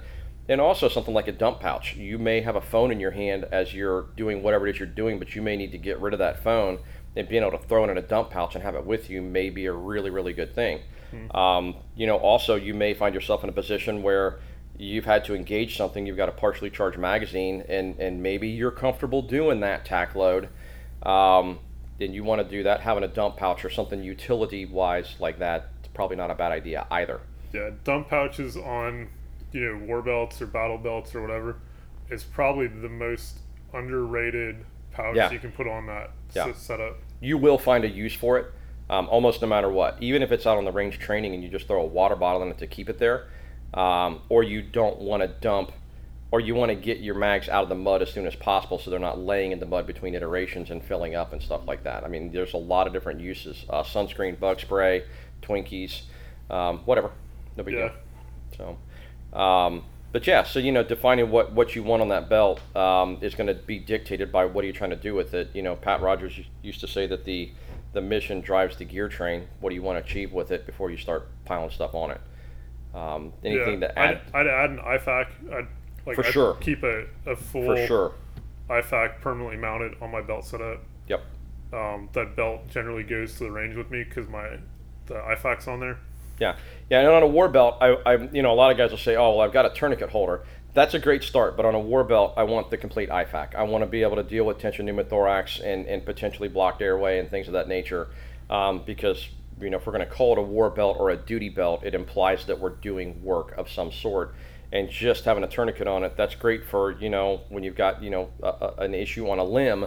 and 0.49 0.61
also 0.61 0.88
something 0.88 1.15
like 1.15 1.29
a 1.29 1.32
dump 1.32 1.61
pouch. 1.61 1.97
You 1.97 2.19
may 2.19 2.43
have 2.43 2.56
a 2.56 2.61
phone 2.61 2.91
in 2.91 3.00
your 3.00 3.12
hand 3.12 3.47
as 3.50 3.73
you're 3.73 4.09
doing 4.17 4.43
whatever 4.43 4.67
it 4.67 4.75
is 4.75 4.81
you're 4.81 4.88
doing, 4.88 5.19
but 5.19 5.35
you 5.35 5.41
may 5.41 5.56
need 5.56 5.73
to 5.73 5.79
get 5.79 6.00
rid 6.00 6.12
of 6.12 6.19
that 6.19 6.43
phone, 6.43 6.81
and 7.17 7.29
being 7.29 7.43
able 7.43 7.56
to 7.56 7.65
throw 7.67 7.85
it 7.85 7.91
in 7.91 7.97
a 7.97 8.03
dump 8.03 8.31
pouch 8.31 8.56
and 8.56 8.65
have 8.65 8.75
it 8.75 8.85
with 8.85 9.09
you 9.09 9.23
may 9.23 9.49
be 9.49 9.67
a 9.67 9.73
really, 9.73 10.11
really 10.11 10.32
good 10.32 10.55
thing. 10.55 10.81
Mm-hmm. 11.12 11.37
Um, 11.37 11.77
you 11.94 12.09
know, 12.09 12.17
also 12.17 12.56
you 12.56 12.75
may 12.75 12.93
find 12.93 13.15
yourself 13.15 13.44
in 13.44 13.49
a 13.49 13.53
position 13.53 14.03
where 14.03 14.41
you've 14.77 15.05
had 15.05 15.25
to 15.27 15.37
engage 15.37 15.77
something, 15.77 16.05
you've 16.05 16.17
got 16.17 16.29
a 16.29 16.32
partially 16.32 16.69
charged 16.69 16.99
magazine, 16.99 17.62
and, 17.69 17.97
and 18.00 18.20
maybe 18.20 18.49
you're 18.49 18.73
comfortable 18.73 19.23
doing 19.23 19.61
that 19.61 19.85
tack 19.85 20.17
load. 20.17 20.49
Um, 21.05 21.61
then 22.05 22.12
you 22.15 22.23
want 22.23 22.43
to 22.43 22.49
do 22.49 22.62
that, 22.65 22.81
having 22.81 23.03
a 23.03 23.09
dump 23.09 23.37
pouch 23.37 23.65
or 23.65 23.71
something 23.71 24.03
utility 24.03 24.67
wise 24.67 25.17
like 25.19 25.39
that, 25.39 25.71
it's 25.81 25.89
probably 25.89 26.17
not 26.17 26.31
a 26.31 26.35
bad 26.35 26.53
idea 26.53 26.87
either. 26.91 27.21
Yeah, 27.53 27.71
dump 27.83 28.11
pouches 28.11 28.56
on 28.56 29.09
you 29.53 29.61
know 29.61 29.87
war 29.87 30.03
belts 30.03 30.43
or 30.43 30.47
battle 30.47 30.77
belts 30.77 31.15
or 31.15 31.23
whatever 31.23 31.56
is 32.11 32.25
probably 32.25 32.67
the 32.67 32.89
most 32.89 33.39
underrated 33.73 34.56
pouch 34.93 35.17
yeah. 35.17 35.31
you 35.31 35.39
can 35.39 35.53
put 35.53 35.67
on 35.67 35.87
that 35.87 36.11
yeah. 36.35 36.53
setup. 36.53 36.99
You 37.21 37.39
will 37.39 37.59
find 37.59 37.85
a 37.85 37.89
use 37.89 38.15
for 38.15 38.39
it, 38.39 38.53
um, 38.91 39.09
almost 39.09 39.41
no 39.41 39.49
matter 39.49 39.71
what. 39.71 39.97
Even 40.03 40.23
if 40.23 40.31
it's 40.31 40.47
out 40.47 40.59
on 40.59 40.65
the 40.65 40.73
range 40.73 40.99
training 40.99 41.35
and 41.35 41.43
you 41.43 41.49
just 41.49 41.67
throw 41.67 41.81
a 41.81 41.87
water 41.87 42.17
bottle 42.17 42.43
in 42.43 42.49
it 42.49 42.59
to 42.59 42.67
keep 42.67 42.91
it 42.91 42.99
there, 42.99 43.29
um, 43.73 44.21
or 44.29 44.43
you 44.43 44.61
don't 44.61 44.99
want 44.99 45.23
to 45.23 45.29
dump 45.29 45.73
or 46.34 46.40
you 46.40 46.52
want 46.52 46.69
to 46.69 46.75
get 46.75 46.98
your 46.98 47.14
mags 47.14 47.48
out 47.48 47.62
of 47.62 47.69
the 47.69 47.76
mud 47.76 48.02
as 48.02 48.10
soon 48.12 48.26
as 48.26 48.34
possible 48.34 48.76
so 48.76 48.90
they're 48.90 48.98
not 48.98 49.20
laying 49.20 49.52
in 49.52 49.60
the 49.60 49.66
mud 49.66 49.86
between 49.86 50.16
iterations 50.16 50.69
and 50.69 50.84
filling 50.84 51.14
up 51.14 51.32
and 51.32 51.40
stuff 51.40 51.60
like 51.69 51.84
that. 51.84 52.02
I 52.02 52.08
mean, 52.08 52.32
there's 52.32 52.54
a 52.54 52.56
lot 52.56 52.88
of 52.88 52.92
different 52.92 53.20
uses 53.20 53.64
uh, 53.70 53.84
sunscreen, 53.84 54.40
bug 54.40 54.58
spray, 54.58 55.04
Twinkies, 55.42 56.02
um, 56.50 56.78
whatever. 56.86 57.12
No 57.56 57.62
big 57.62 57.75
yeah. 57.75 57.90
deal. 58.56 58.76
So, 59.32 59.38
um, 59.38 59.84
but 60.10 60.26
yeah, 60.26 60.42
so 60.42 60.58
you 60.58 60.72
know, 60.72 60.82
defining 60.82 61.31
what, 61.31 61.52
what 61.52 61.76
you 61.76 61.84
want 61.84 62.02
on 62.02 62.08
that 62.08 62.28
belt 62.28 62.60
um, 62.75 63.19
is 63.20 63.36
going 63.36 63.46
to 63.46 63.54
be 63.54 63.78
dictated 63.78 64.32
by 64.32 64.44
what 64.44 64.64
are 64.64 64.66
you 64.66 64.72
trying 64.72 64.90
to 64.90 64.96
do 64.96 65.14
with 65.14 65.34
it. 65.34 65.50
You 65.54 65.62
know, 65.62 65.76
Pat 65.76 66.02
Rogers 66.02 66.40
used 66.62 66.81
to 66.81 66.88
say 66.88 67.06
that 67.06 67.25
the 67.25 67.52
the 67.92 68.00
mission 68.00 68.40
drives 68.40 68.76
the 68.76 68.84
gear 68.84 69.08
train. 69.08 69.46
What 69.60 69.70
do 69.70 69.76
you 69.76 69.82
want 69.82 70.04
to 70.04 70.10
achieve 70.10 70.32
with 70.32 70.50
it 70.50 70.66
before 70.66 70.90
you 70.90 70.96
start 70.96 71.28
piling 71.44 71.70
stuff 71.70 71.94
on 71.94 72.10
it? 72.10 72.20
Um, 72.92 73.32
anything 73.44 73.81
yeah, 73.81 73.86
to 73.86 73.98
add? 74.00 74.20
I'd, 74.34 74.40
I'd 74.40 74.46
add 74.48 74.70
an 74.70 74.78
IFAK. 74.78 75.52
I'd 75.52 75.69
like 76.06 76.17
for 76.17 76.27
I 76.27 76.31
sure. 76.31 76.55
Keep 76.55 76.83
a, 76.83 77.06
a 77.27 77.37
full 77.37 77.65
for 77.65 77.87
sure. 77.87 78.12
IFAK 78.69 79.21
permanently 79.21 79.56
mounted 79.56 79.97
on 80.01 80.11
my 80.11 80.23
belt 80.23 80.45
setup. 80.45 80.81
Yep. 81.09 81.23
Um, 81.73 82.09
that 82.12 82.37
belt 82.37 82.69
generally 82.71 83.03
goes 83.03 83.35
to 83.35 83.45
the 83.45 83.51
range 83.51 83.77
with 83.77 83.91
me 83.91 84.05
because 84.05 84.29
my 84.29 84.59
the 85.06 85.15
IFAK's 85.15 85.69
on 85.69 85.81
there. 85.81 85.99
Yeah, 86.41 86.56
yeah. 86.91 87.01
And 87.01 87.09
on 87.09 87.23
a 87.23 87.27
war 87.27 87.49
belt, 87.49 87.79
I, 87.81 87.97
I, 88.06 88.17
you 88.33 88.43
know, 88.43 88.53
a 88.53 88.55
lot 88.55 88.71
of 88.71 88.77
guys 88.77 88.91
will 88.91 88.99
say, 88.99 89.17
"Oh, 89.17 89.37
well, 89.37 89.41
I've 89.41 89.53
got 89.53 89.67
a 89.67 89.71
tourniquet 89.71 90.11
holder." 90.11 90.43
That's 90.73 90.95
a 90.95 90.99
great 90.99 91.23
start, 91.23 91.56
but 91.56 91.65
on 91.65 91.77
a 91.77 91.81
war 91.81 92.03
belt, 92.03 92.35
I 92.37 92.43
want 92.43 92.71
the 92.71 92.77
complete 92.77 93.09
IFAK. 93.09 93.55
I 93.55 93.62
want 93.62 93.85
to 93.85 93.87
be 93.87 94.03
able 94.03 94.17
to 94.17 94.25
deal 94.25 94.45
with 94.45 94.59
tension 94.59 94.87
pneumothorax 94.87 95.65
and, 95.65 95.87
and 95.87 96.05
potentially 96.05 96.49
blocked 96.49 96.83
airway 96.83 97.21
and 97.21 97.31
things 97.31 97.47
of 97.47 97.53
that 97.53 97.69
nature, 97.69 98.09
um, 98.51 98.83
because 98.85 99.29
you 99.61 99.71
know 99.71 99.77
if 99.77 99.87
we're 99.87 99.93
going 99.93 100.06
to 100.06 100.12
call 100.12 100.33
it 100.33 100.39
a 100.39 100.43
war 100.43 100.71
belt 100.71 100.97
or 100.99 101.11
a 101.11 101.17
duty 101.17 101.49
belt, 101.49 101.85
it 101.85 101.95
implies 101.95 102.47
that 102.47 102.59
we're 102.59 102.71
doing 102.71 103.23
work 103.23 103.56
of 103.56 103.71
some 103.71 103.93
sort 103.93 104.35
and 104.75 104.91
just 104.91 105.25
having 105.25 105.44
a 105.44 105.47
tourniquet 105.47 105.87
on 105.87 106.03
it, 106.03 106.17
that's 106.17 106.35
great 106.35 106.65
for 106.65 106.91
you 106.91 107.09
know 107.09 107.41
when 107.49 107.62
you've 107.62 107.76
got 107.76 108.03
you 108.03 108.11
know 108.11 108.29
a, 108.43 108.49
a, 108.49 108.75
an 108.79 108.94
issue 108.94 109.31
on 109.31 109.38
a 109.38 109.44
limb, 109.44 109.87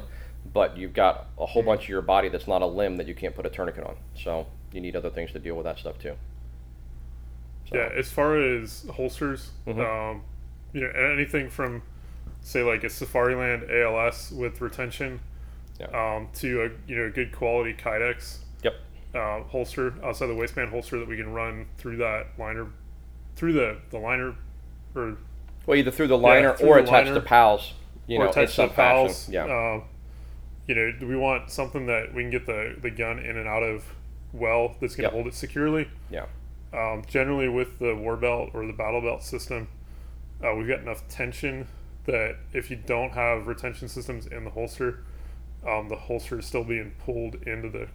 but 0.53 0.77
you've 0.77 0.93
got 0.93 1.27
a 1.37 1.45
whole 1.45 1.61
bunch 1.61 1.83
of 1.83 1.89
your 1.89 2.01
body 2.01 2.29
that's 2.29 2.47
not 2.47 2.61
a 2.61 2.65
limb 2.65 2.95
that 2.97 3.05
you 3.05 3.13
can't 3.13 3.35
put 3.35 3.45
a 3.45 3.49
tourniquet 3.49 3.83
on. 3.83 3.97
So 4.15 4.47
you 4.71 4.79
need 4.81 4.95
other 4.95 5.09
things 5.09 5.33
to 5.33 5.39
deal 5.39 5.55
with 5.55 5.65
that 5.65 5.77
stuff 5.77 5.99
too. 5.99 6.15
So. 7.69 7.75
Yeah, 7.77 7.89
as 7.97 8.09
far 8.09 8.37
as 8.37 8.85
holsters, 8.93 9.51
mm-hmm. 9.67 9.81
um, 9.81 10.23
you 10.71 10.81
know 10.81 10.89
anything 10.89 11.49
from 11.49 11.83
say 12.39 12.63
like 12.63 12.85
a 12.85 12.87
Safariland 12.87 13.69
ALS 13.69 14.31
with 14.31 14.61
retention 14.61 15.19
yeah. 15.81 15.87
um, 15.87 16.29
to 16.35 16.61
a 16.61 16.89
you 16.89 16.95
know 16.95 17.11
good 17.11 17.33
quality 17.33 17.73
Kydex. 17.73 18.37
Yep. 18.63 18.75
Uh, 19.13 19.43
holster 19.43 19.95
outside 20.01 20.27
the 20.27 20.35
waistband 20.35 20.69
holster 20.69 20.97
that 20.97 21.07
we 21.09 21.17
can 21.17 21.33
run 21.33 21.65
through 21.77 21.97
that 21.97 22.27
liner, 22.39 22.67
through 23.35 23.51
the 23.51 23.79
the 23.89 23.97
liner 23.97 24.35
or 24.97 25.17
well, 25.65 25.77
either 25.77 25.91
through 25.91 26.07
the 26.07 26.17
liner 26.17 26.49
yeah, 26.49 26.55
through 26.55 26.69
or 26.69 26.77
attached 26.79 27.13
to 27.13 27.21
PALS. 27.21 27.73
You 28.07 28.19
know, 28.19 28.29
attached 28.29 28.55
to 28.55 28.67
PALS. 28.69 29.29
Yeah. 29.29 29.45
Uh, 29.45 29.81
you 30.67 30.75
know, 30.75 30.91
do 30.91 31.07
we 31.07 31.15
want 31.15 31.49
something 31.49 31.85
that 31.87 32.13
we 32.13 32.23
can 32.23 32.31
get 32.31 32.45
the 32.45 32.75
the 32.81 32.89
gun 32.89 33.19
in 33.19 33.37
and 33.37 33.47
out 33.47 33.63
of 33.63 33.83
well 34.33 34.75
that's 34.81 34.95
going 34.95 35.03
to 35.03 35.03
yep. 35.03 35.11
hold 35.13 35.27
it 35.27 35.33
securely? 35.33 35.89
Yeah. 36.09 36.25
Um, 36.73 37.03
generally, 37.07 37.47
with 37.47 37.79
the 37.79 37.95
war 37.95 38.17
belt 38.17 38.51
or 38.53 38.65
the 38.65 38.73
battle 38.73 39.01
belt 39.01 39.23
system, 39.23 39.67
uh, 40.43 40.53
we've 40.55 40.67
got 40.67 40.79
enough 40.79 41.07
tension 41.07 41.67
that 42.05 42.37
if 42.53 42.69
you 42.69 42.75
don't 42.75 43.11
have 43.11 43.47
retention 43.47 43.87
systems 43.87 44.27
in 44.27 44.43
the 44.43 44.49
holster, 44.49 45.03
um, 45.65 45.89
the 45.89 45.95
holster 45.95 46.39
is 46.39 46.45
still 46.45 46.63
being 46.63 46.93
pulled 47.05 47.35
into 47.47 47.69
the 47.69 47.87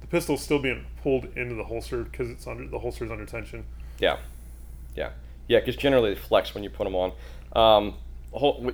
the 0.00 0.06
pistol 0.06 0.34
is 0.34 0.40
still 0.40 0.58
being 0.58 0.86
pulled 1.02 1.26
into 1.36 1.54
the 1.54 1.64
holster 1.64 2.02
because 2.04 2.30
it's 2.30 2.46
under 2.46 2.66
the 2.66 2.78
holster 2.78 3.04
is 3.04 3.10
under 3.10 3.26
tension. 3.26 3.64
Yeah, 3.98 4.18
yeah. 4.96 5.10
Yeah, 5.50 5.58
because 5.58 5.74
generally 5.74 6.14
they 6.14 6.20
flex 6.20 6.54
when 6.54 6.62
you 6.62 6.70
put 6.70 6.84
them 6.84 6.94
on. 6.94 7.12
Um, 7.56 7.94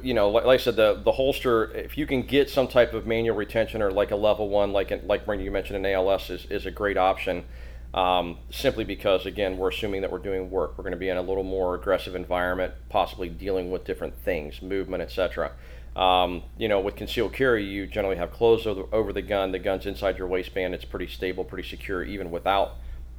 you 0.02 0.12
know, 0.12 0.28
like, 0.28 0.45
like, 0.45 0.61
I 0.61 0.62
said, 0.62 0.76
the 0.76 1.00
the 1.02 1.12
holster, 1.12 1.73
if 1.73 1.97
you 1.97 2.06
can 2.06 2.21
get 2.21 2.50
some 2.50 2.68
type 2.68 2.92
of 2.92 3.06
manual 3.06 3.35
retention 3.35 3.80
or 3.80 3.90
like 3.90 4.11
a 4.11 4.16
level 4.16 4.50
one, 4.50 4.75
like 4.75 4.90
like 5.06 5.25
Brandon 5.25 5.47
you 5.47 5.50
mentioned, 5.50 5.78
an 5.78 5.90
ALS 5.90 6.28
is, 6.28 6.45
is 6.50 6.66
a 6.66 6.71
great 6.71 6.99
option. 6.99 7.47
Um, 7.95 8.37
simply 8.50 8.85
because 8.85 9.25
again, 9.25 9.56
we're 9.56 9.71
assuming 9.71 10.02
that 10.02 10.12
we're 10.12 10.18
doing 10.18 10.50
work. 10.50 10.76
We're 10.76 10.83
going 10.83 10.92
to 10.92 10.99
be 10.99 11.09
in 11.09 11.16
a 11.16 11.23
little 11.23 11.45
more 11.45 11.76
aggressive 11.76 12.14
environment, 12.14 12.75
possibly 12.90 13.30
dealing 13.30 13.71
with 13.71 13.85
different 13.87 14.14
things, 14.18 14.61
movement, 14.61 15.02
etc. 15.02 15.52
Um, 15.97 16.42
you 16.59 16.68
know, 16.68 16.80
with 16.80 16.95
concealed 16.95 17.33
carry, 17.33 17.64
you 17.64 17.87
generally 17.87 18.16
have 18.16 18.33
clothes 18.33 18.66
over, 18.66 18.83
over 18.92 19.14
the 19.14 19.23
gun. 19.23 19.50
The 19.50 19.59
gun's 19.59 19.87
inside 19.87 20.18
your 20.18 20.26
waistband. 20.26 20.75
It's 20.75 20.85
pretty 20.85 21.06
stable, 21.06 21.42
pretty 21.42 21.66
secure, 21.66 22.04
even 22.04 22.30
without 22.30 22.75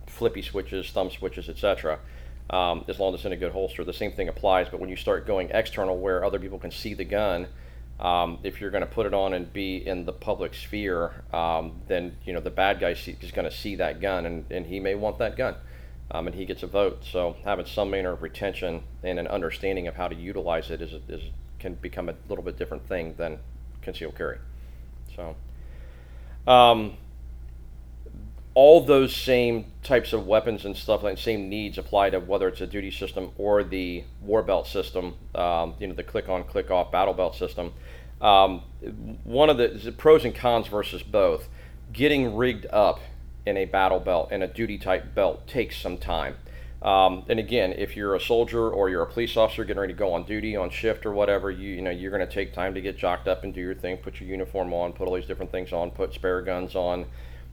flippy 0.06 0.44
switches, 0.44 0.92
thumb 0.92 1.10
switches, 1.10 1.50
etc 1.50 1.98
um, 2.50 2.86
as 2.88 3.00
long 3.00 3.14
as 3.14 3.20
it's 3.20 3.26
in 3.26 3.34
a 3.34 3.38
good 3.38 3.52
holster. 3.52 3.84
The 3.84 3.94
same 3.94 4.12
thing 4.12 4.30
applies, 4.30 4.70
but 4.70 4.80
when 4.80 4.90
you 4.90 4.96
start 4.96 5.28
going 5.28 5.50
external 5.52 5.98
where 5.98 6.24
other 6.24 6.40
people 6.40 6.60
can 6.60 6.72
see 6.72 6.94
the 6.94 7.06
gun, 7.06 7.48
um, 8.00 8.40
if 8.44 8.62
you're 8.62 8.72
going 8.72 8.86
to 8.86 8.90
put 8.90 9.06
it 9.06 9.14
on 9.14 9.34
and 9.34 9.52
be 9.52 9.78
in 9.78 10.06
the 10.06 10.14
public 10.14 10.54
sphere, 10.54 11.24
um, 11.34 11.82
then 11.88 12.16
you 12.26 12.34
know 12.34 12.40
the 12.40 12.52
bad 12.52 12.80
guy 12.80 12.92
is 12.92 13.32
going 13.32 13.50
to 13.50 13.56
see 13.56 13.76
that 13.76 14.00
gun, 14.00 14.26
and, 14.26 14.46
and 14.52 14.66
he 14.68 14.80
may 14.80 14.96
want 14.96 15.18
that 15.18 15.36
gun. 15.36 15.56
um, 16.12 16.28
and 16.28 16.36
he 16.36 16.46
gets 16.46 16.64
a 16.64 16.68
vote. 16.68 17.04
So 17.12 17.36
having 17.44 17.66
some 17.66 17.90
manner 17.90 18.12
of 18.12 18.22
retention 18.22 18.84
and 19.04 19.20
an 19.20 19.28
understanding 19.28 19.88
of 19.88 19.96
how 19.96 20.08
to 20.08 20.16
utilize 20.16 20.72
it 20.72 20.82
is, 20.82 20.94
is 21.08 21.22
can 21.60 21.76
become 21.76 22.08
a 22.08 22.16
little 22.30 22.44
bit 22.44 22.58
different 22.58 22.88
thing 22.88 23.16
than 23.18 23.40
concealed 23.82 24.16
carry. 24.16 24.38
So, 25.16 25.36
um, 26.50 26.98
all 28.58 28.82
those 28.82 29.16
same 29.16 29.66
types 29.84 30.14
of 30.14 30.26
weapons 30.26 30.66
and 30.66 30.76
stuff 30.76 31.04
like 31.04 31.16
same 31.20 31.48
needs 31.48 31.78
apply 31.78 32.10
to 32.10 32.20
whether 32.20 32.48
it's 32.48 32.60
a 32.60 32.66
duty 32.66 32.90
system 32.90 33.30
or 33.38 33.64
the 33.64 34.04
war 34.20 34.42
belt 34.42 34.66
system. 34.66 35.14
Um, 35.36 35.76
you 35.80 35.86
know, 35.86 35.94
the 35.94 36.02
click 36.02 36.28
on, 36.28 36.44
click 36.44 36.72
off 36.72 36.92
battle 36.92 37.14
belt 37.14 37.36
system. 37.36 37.72
Um, 38.20 38.64
one 39.24 39.52
of 39.52 39.60
the, 39.60 39.68
the 39.68 39.92
pros 39.92 40.26
and 40.26 40.34
cons 40.34 40.70
versus 40.70 41.04
both. 41.04 41.50
Getting 41.94 42.36
rigged 42.36 42.66
up 42.72 43.00
in 43.46 43.58
a 43.58 43.66
battle 43.66 44.00
belt 44.00 44.30
and 44.32 44.42
a 44.42 44.48
duty 44.48 44.80
type 44.80 45.14
belt 45.14 45.48
takes 45.48 45.78
some 45.78 46.00
time. 46.00 46.38
Um, 46.82 47.26
and 47.30 47.40
again, 47.40 47.74
if 47.74 47.96
you're 47.96 48.16
a 48.16 48.20
soldier 48.20 48.72
or 48.72 48.90
you're 48.90 49.04
a 49.04 49.08
police 49.08 49.38
officer 49.38 49.66
getting 49.66 49.82
ready 49.82 49.94
to 49.94 50.00
go 50.00 50.14
on 50.14 50.24
duty, 50.24 50.56
on 50.56 50.72
shift 50.72 51.06
or 51.06 51.12
whatever, 51.12 51.52
you 51.52 51.76
you 51.76 51.82
know 51.84 51.92
you're 51.92 52.12
going 52.12 52.28
to 52.28 52.34
take 52.34 52.54
time 52.56 52.74
to 52.74 52.82
get 52.82 52.98
jocked 52.98 53.28
up 53.28 53.44
and 53.44 53.54
do 53.54 53.62
your 53.62 53.76
thing, 53.76 53.98
put 53.98 54.20
your 54.20 54.28
uniform 54.28 54.74
on, 54.74 54.94
put 54.94 55.08
all 55.08 55.14
these 55.14 55.28
different 55.28 55.52
things 55.52 55.72
on, 55.72 55.92
put 55.92 56.12
spare 56.16 56.42
guns 56.42 56.76
on, 56.76 57.06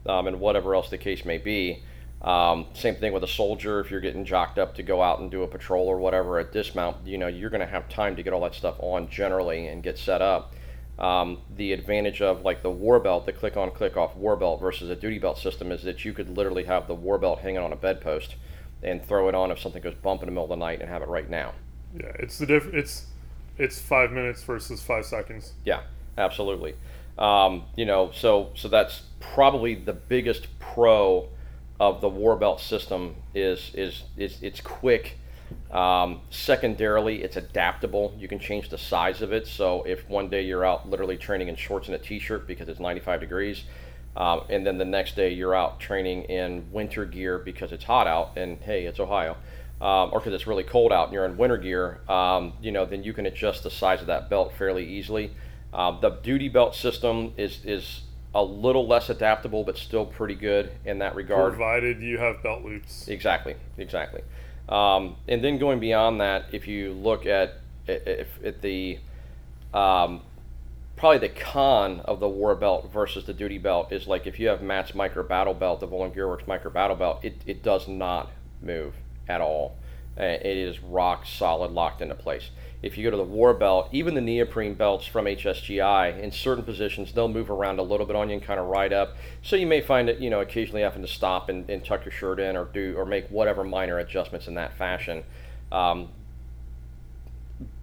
um, 0.06 0.26
and 0.26 0.40
whatever 0.40 0.74
else 0.74 0.90
the 0.90 0.98
case 0.98 1.24
may 1.24 1.38
be. 1.38 1.82
Um, 2.22 2.66
same 2.72 2.96
thing 2.96 3.12
with 3.12 3.22
a 3.22 3.28
soldier. 3.28 3.80
If 3.80 3.90
you're 3.90 4.00
getting 4.00 4.24
jocked 4.24 4.58
up 4.58 4.74
to 4.76 4.82
go 4.82 5.02
out 5.02 5.20
and 5.20 5.30
do 5.30 5.42
a 5.42 5.48
patrol 5.48 5.86
or 5.86 5.98
whatever 5.98 6.38
at 6.38 6.52
dismount, 6.52 7.06
you 7.06 7.18
know 7.18 7.26
you're 7.26 7.50
going 7.50 7.60
to 7.60 7.66
have 7.66 7.88
time 7.88 8.16
to 8.16 8.22
get 8.22 8.32
all 8.32 8.40
that 8.42 8.54
stuff 8.54 8.76
on 8.78 9.08
generally 9.10 9.66
and 9.66 9.82
get 9.82 9.98
set 9.98 10.22
up. 10.22 10.54
Um, 10.98 11.38
the 11.56 11.72
advantage 11.72 12.22
of 12.22 12.42
like 12.42 12.62
the 12.62 12.70
war 12.70 13.00
belt, 13.00 13.26
the 13.26 13.32
click 13.32 13.56
on, 13.56 13.70
click 13.72 13.96
off 13.96 14.16
war 14.16 14.36
belt 14.36 14.60
versus 14.60 14.88
a 14.90 14.96
duty 14.96 15.18
belt 15.18 15.38
system 15.38 15.70
is 15.72 15.82
that 15.82 16.04
you 16.04 16.12
could 16.12 16.34
literally 16.36 16.64
have 16.64 16.86
the 16.86 16.94
war 16.94 17.18
belt 17.18 17.40
hanging 17.40 17.58
on 17.58 17.72
a 17.72 17.76
bedpost 17.76 18.36
and 18.82 19.04
throw 19.04 19.28
it 19.28 19.34
on 19.34 19.50
if 19.50 19.58
something 19.58 19.82
goes 19.82 19.94
bump 19.94 20.22
in 20.22 20.26
the 20.26 20.32
middle 20.32 20.44
of 20.44 20.50
the 20.50 20.56
night 20.56 20.80
and 20.80 20.88
have 20.88 21.02
it 21.02 21.08
right 21.08 21.28
now. 21.28 21.52
Yeah, 21.98 22.12
it's 22.18 22.38
the 22.38 22.46
diff- 22.46 22.72
It's 22.72 23.06
it's 23.58 23.80
five 23.80 24.12
minutes 24.12 24.42
versus 24.44 24.82
five 24.82 25.04
seconds. 25.04 25.52
Yeah, 25.64 25.82
absolutely. 26.16 26.74
Um, 27.18 27.64
you 27.76 27.84
know, 27.84 28.10
so 28.12 28.50
so 28.54 28.68
that's 28.68 29.02
probably 29.20 29.74
the 29.74 29.92
biggest 29.92 30.48
pro 30.58 31.28
of 31.80 32.00
the 32.00 32.08
war 32.08 32.36
belt 32.36 32.60
system 32.60 33.16
is 33.34 33.70
is 33.74 34.02
is 34.16 34.38
it's 34.42 34.60
quick. 34.60 35.18
Um, 35.70 36.20
secondarily, 36.30 37.22
it's 37.22 37.36
adaptable. 37.36 38.14
You 38.18 38.28
can 38.28 38.38
change 38.38 38.70
the 38.70 38.78
size 38.78 39.22
of 39.22 39.32
it. 39.32 39.46
So 39.46 39.82
if 39.82 40.08
one 40.08 40.28
day 40.28 40.42
you're 40.42 40.64
out 40.64 40.88
literally 40.88 41.16
training 41.16 41.48
in 41.48 41.56
shorts 41.56 41.88
and 41.88 41.94
a 41.94 41.98
t-shirt 41.98 42.46
because 42.46 42.68
it's 42.68 42.80
95 42.80 43.20
degrees, 43.20 43.64
um, 44.16 44.42
and 44.48 44.66
then 44.66 44.78
the 44.78 44.84
next 44.84 45.16
day 45.16 45.32
you're 45.32 45.54
out 45.54 45.80
training 45.80 46.24
in 46.24 46.64
winter 46.72 47.04
gear 47.04 47.38
because 47.38 47.72
it's 47.72 47.84
hot 47.84 48.06
out, 48.06 48.32
and 48.36 48.58
hey, 48.58 48.86
it's 48.86 49.00
Ohio, 49.00 49.36
um, 49.80 50.10
or 50.12 50.20
because 50.20 50.32
it's 50.32 50.46
really 50.46 50.62
cold 50.62 50.92
out 50.92 51.08
and 51.08 51.12
you're 51.12 51.26
in 51.26 51.36
winter 51.36 51.58
gear, 51.58 52.00
um, 52.08 52.54
you 52.62 52.72
know, 52.72 52.86
then 52.86 53.02
you 53.02 53.12
can 53.12 53.26
adjust 53.26 53.62
the 53.64 53.70
size 53.70 54.00
of 54.00 54.06
that 54.06 54.30
belt 54.30 54.52
fairly 54.56 54.86
easily. 54.86 55.30
Um, 55.74 55.98
the 56.00 56.10
duty 56.10 56.48
belt 56.48 56.74
system 56.74 57.34
is 57.36 57.64
is 57.64 58.02
a 58.34 58.42
little 58.42 58.86
less 58.86 59.10
adaptable, 59.10 59.64
but 59.64 59.76
still 59.76 60.06
pretty 60.06 60.34
good 60.34 60.72
in 60.84 60.98
that 60.98 61.14
regard. 61.14 61.52
Provided 61.52 62.00
you 62.00 62.18
have 62.18 62.42
belt 62.42 62.62
loops. 62.64 63.08
Exactly, 63.08 63.56
exactly. 63.76 64.22
Um, 64.68 65.16
and 65.28 65.44
then 65.44 65.58
going 65.58 65.80
beyond 65.80 66.20
that, 66.20 66.46
if 66.52 66.66
you 66.66 66.92
look 66.92 67.26
at 67.26 67.60
if, 67.86 68.28
at 68.44 68.62
the 68.62 68.98
um, 69.72 70.22
probably 70.96 71.18
the 71.18 71.28
con 71.28 72.00
of 72.00 72.20
the 72.20 72.28
war 72.28 72.54
belt 72.54 72.90
versus 72.92 73.24
the 73.24 73.34
duty 73.34 73.58
belt 73.58 73.92
is 73.92 74.06
like 74.06 74.26
if 74.26 74.38
you 74.38 74.48
have 74.48 74.62
Matt's 74.62 74.94
micro 74.94 75.22
battle 75.22 75.54
belt, 75.54 75.80
the 75.80 75.88
Volund 75.88 76.14
Gearworks 76.14 76.46
micro 76.46 76.70
battle 76.70 76.96
belt, 76.96 77.20
it, 77.22 77.36
it 77.46 77.62
does 77.62 77.88
not 77.88 78.30
move 78.62 78.94
at 79.28 79.40
all. 79.40 79.76
Uh, 80.18 80.24
it 80.24 80.56
is 80.56 80.80
rock 80.80 81.26
solid, 81.26 81.72
locked 81.72 82.00
into 82.00 82.14
place. 82.14 82.50
If 82.82 82.98
you 82.98 83.04
go 83.04 83.10
to 83.10 83.16
the 83.16 83.24
war 83.24 83.54
belt, 83.54 83.88
even 83.92 84.14
the 84.14 84.20
neoprene 84.20 84.74
belts 84.74 85.06
from 85.06 85.24
HSGI, 85.24 86.20
in 86.20 86.30
certain 86.30 86.62
positions, 86.62 87.12
they'll 87.12 87.28
move 87.28 87.50
around 87.50 87.78
a 87.78 87.82
little 87.82 88.04
bit 88.04 88.14
on 88.14 88.28
you 88.28 88.34
and 88.34 88.42
kind 88.42 88.60
of 88.60 88.66
ride 88.66 88.92
up. 88.92 89.16
So 89.42 89.56
you 89.56 89.66
may 89.66 89.80
find 89.80 90.08
it, 90.08 90.18
you 90.18 90.28
know, 90.28 90.40
occasionally 90.40 90.82
having 90.82 91.02
to 91.02 91.08
stop 91.08 91.48
and, 91.48 91.68
and 91.70 91.84
tuck 91.84 92.04
your 92.04 92.12
shirt 92.12 92.38
in 92.38 92.56
or 92.56 92.66
do 92.66 92.94
or 92.96 93.06
make 93.06 93.28
whatever 93.28 93.64
minor 93.64 93.98
adjustments 93.98 94.46
in 94.46 94.54
that 94.54 94.76
fashion. 94.76 95.24
Um, 95.72 96.10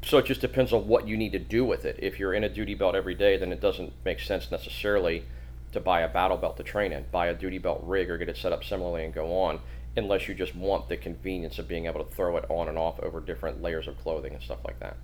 so 0.04 0.18
it 0.18 0.26
just 0.26 0.42
depends 0.42 0.72
on 0.72 0.88
what 0.88 1.08
you 1.08 1.18
need 1.18 1.32
to 1.32 1.40
do 1.40 1.66
with 1.66 1.86
it. 1.86 1.98
If 2.00 2.20
you're 2.20 2.34
in 2.34 2.44
a 2.44 2.50
duty 2.50 2.76
belt 2.76 2.96
every 2.96 3.16
day, 3.16 3.38
then 3.38 3.52
it 3.52 3.60
doesn't 3.60 3.94
make 4.06 4.20
sense 4.20 4.52
necessarily 4.52 5.26
to 5.72 5.80
buy 5.80 6.02
a 6.02 6.08
battle 6.08 6.38
belt 6.38 6.58
to 6.58 6.64
train 6.64 6.92
in. 6.92 7.06
Buy 7.12 7.28
a 7.28 7.34
duty 7.34 7.58
belt 7.58 7.82
rig 7.86 8.10
or 8.10 8.18
get 8.18 8.30
it 8.30 8.38
set 8.38 8.52
up 8.52 8.64
similarly 8.64 9.06
and 9.06 9.14
go 9.14 9.36
on, 9.42 9.60
unless 9.98 10.28
you 10.28 10.34
just 10.34 10.56
want 10.56 10.88
the 10.88 10.98
convenience 10.98 11.60
of 11.60 11.68
being 11.68 11.86
able 11.86 12.04
to 12.04 12.10
throw 12.12 12.38
it 12.38 12.46
on 12.50 12.68
and 12.68 12.78
off 12.78 13.00
over 13.02 13.20
different 13.20 13.62
layers 13.62 13.88
of 13.88 13.98
clothing 14.02 14.34
and 14.34 14.42
stuff 14.42 14.60
like 14.66 14.80
that. 14.80 14.96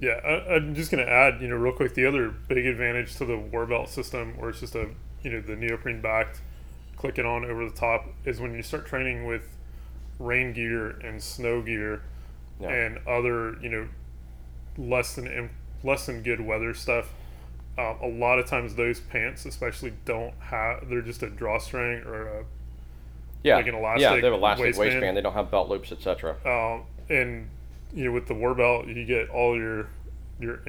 Yeah, 0.00 0.20
I, 0.24 0.56
am 0.56 0.74
just 0.74 0.90
going 0.90 1.04
to 1.04 1.10
add, 1.10 1.40
you 1.42 1.48
know, 1.48 1.56
real 1.56 1.74
quick, 1.74 1.94
the 1.94 2.06
other 2.06 2.30
big 2.30 2.66
advantage 2.66 3.16
to 3.16 3.24
the 3.24 3.36
war 3.36 3.66
belt 3.66 3.88
system, 3.88 4.38
where 4.38 4.50
it's 4.50 4.60
just 4.60 4.74
a, 4.74 4.88
you 5.22 5.30
know, 5.30 5.40
the 5.40 5.56
neoprene 5.56 6.00
backed, 6.00 6.40
clicking 6.96 7.26
on 7.26 7.44
over 7.44 7.68
the 7.68 7.74
top, 7.74 8.06
is 8.24 8.40
when 8.40 8.54
you 8.54 8.62
start 8.62 8.86
training 8.86 9.26
with 9.26 9.42
rain 10.18 10.52
gear 10.52 10.90
and 10.90 11.22
snow 11.22 11.60
gear 11.60 12.02
yeah. 12.60 12.68
and 12.68 12.98
other, 13.06 13.58
you 13.62 13.68
know, 13.68 13.88
less 14.78 15.14
than 15.14 15.50
less 15.82 16.06
than 16.06 16.22
good 16.22 16.40
weather 16.40 16.72
stuff. 16.72 17.12
Uh, 17.78 17.94
a 18.02 18.08
lot 18.08 18.38
of 18.38 18.46
times 18.46 18.74
those 18.74 19.00
pants, 19.00 19.44
especially, 19.44 19.92
don't 20.04 20.34
have. 20.40 20.88
They're 20.88 21.02
just 21.02 21.22
a 21.22 21.30
drawstring 21.30 22.02
or 22.04 22.26
a 22.26 22.44
yeah, 23.42 23.56
like 23.56 23.66
an 23.66 23.74
elastic. 23.74 24.02
Yeah, 24.02 24.14
they 24.16 24.22
have 24.22 24.32
elastic 24.32 24.66
waistband. 24.66 24.88
waistband. 24.88 25.16
They 25.16 25.20
don't 25.20 25.34
have 25.34 25.50
belt 25.50 25.68
loops, 25.68 25.92
etc. 25.92 26.36
Um, 26.44 26.84
and 27.08 27.48
you 27.94 28.04
know, 28.04 28.12
with 28.12 28.26
the 28.26 28.34
war 28.34 28.54
belt, 28.54 28.86
you 28.86 29.04
get 29.04 29.28
all 29.30 29.56
your 29.56 29.88
your 30.38 30.60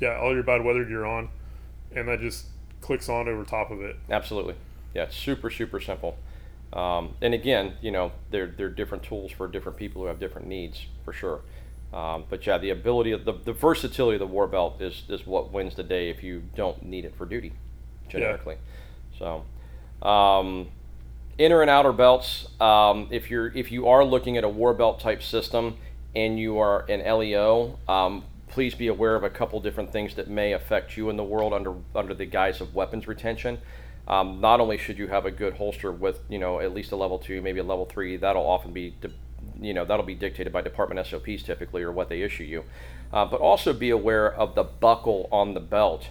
yeah 0.00 0.18
all 0.18 0.32
your 0.34 0.42
bad 0.42 0.64
weather 0.64 0.84
gear 0.84 1.04
on, 1.04 1.28
and 1.94 2.08
that 2.08 2.20
just 2.20 2.46
clicks 2.80 3.08
on 3.08 3.28
over 3.28 3.44
top 3.44 3.70
of 3.70 3.80
it. 3.82 3.96
Absolutely, 4.10 4.54
yeah, 4.94 5.04
it's 5.04 5.16
super 5.16 5.50
super 5.50 5.80
simple. 5.80 6.16
Um, 6.72 7.14
and 7.22 7.32
again, 7.32 7.74
you 7.80 7.90
know, 7.90 8.12
they're 8.30 8.48
they're 8.48 8.68
different 8.68 9.04
tools 9.04 9.32
for 9.32 9.48
different 9.48 9.78
people 9.78 10.02
who 10.02 10.08
have 10.08 10.18
different 10.18 10.46
needs 10.46 10.86
for 11.04 11.12
sure. 11.12 11.40
Um, 11.92 12.24
but 12.28 12.46
yeah, 12.46 12.58
the 12.58 12.70
ability 12.70 13.12
of 13.12 13.24
the, 13.24 13.32
the 13.32 13.52
versatility 13.52 14.16
of 14.16 14.20
the 14.20 14.26
war 14.26 14.46
belt 14.46 14.82
is, 14.82 15.04
is 15.08 15.26
what 15.26 15.52
wins 15.52 15.76
the 15.76 15.82
day 15.82 16.10
if 16.10 16.22
you 16.22 16.42
don't 16.54 16.82
need 16.82 17.04
it 17.04 17.14
for 17.16 17.24
duty, 17.24 17.52
generically. 18.08 18.56
Yeah. 19.18 19.42
So, 20.02 20.06
um, 20.06 20.68
inner 21.38 21.60
and 21.60 21.70
outer 21.70 21.92
belts. 21.92 22.46
Um, 22.60 23.08
if 23.10 23.30
you're 23.30 23.48
if 23.48 23.70
you 23.70 23.88
are 23.88 24.04
looking 24.04 24.36
at 24.36 24.44
a 24.44 24.48
war 24.48 24.74
belt 24.74 25.00
type 25.00 25.22
system 25.22 25.76
and 26.14 26.38
you 26.38 26.58
are 26.58 26.84
an 26.88 27.00
LEO, 27.00 27.78
um, 27.88 28.24
please 28.48 28.74
be 28.74 28.88
aware 28.88 29.14
of 29.14 29.24
a 29.24 29.30
couple 29.30 29.60
different 29.60 29.92
things 29.92 30.14
that 30.14 30.28
may 30.28 30.52
affect 30.52 30.96
you 30.96 31.10
in 31.10 31.16
the 31.16 31.24
world 31.24 31.52
under 31.52 31.74
under 31.94 32.14
the 32.14 32.26
guise 32.26 32.60
of 32.60 32.74
weapons 32.74 33.06
retention. 33.06 33.58
Um, 34.08 34.40
not 34.40 34.60
only 34.60 34.78
should 34.78 34.98
you 34.98 35.08
have 35.08 35.26
a 35.26 35.32
good 35.32 35.54
holster 35.54 35.90
with 35.90 36.20
you 36.28 36.38
know 36.38 36.60
at 36.60 36.72
least 36.72 36.92
a 36.92 36.96
level 36.96 37.18
two, 37.18 37.42
maybe 37.42 37.60
a 37.60 37.64
level 37.64 37.86
three. 37.86 38.16
That'll 38.16 38.46
often 38.46 38.72
be 38.72 38.94
de- 39.00 39.10
you 39.60 39.74
know 39.74 39.84
that'll 39.84 40.06
be 40.06 40.14
dictated 40.14 40.52
by 40.52 40.62
department 40.62 41.06
SOPs 41.06 41.42
typically 41.42 41.82
or 41.82 41.92
what 41.92 42.08
they 42.08 42.22
issue 42.22 42.44
you. 42.44 42.64
Uh, 43.12 43.24
but 43.24 43.40
also 43.40 43.72
be 43.72 43.90
aware 43.90 44.32
of 44.32 44.54
the 44.54 44.64
buckle 44.64 45.28
on 45.30 45.54
the 45.54 45.60
belt 45.60 46.08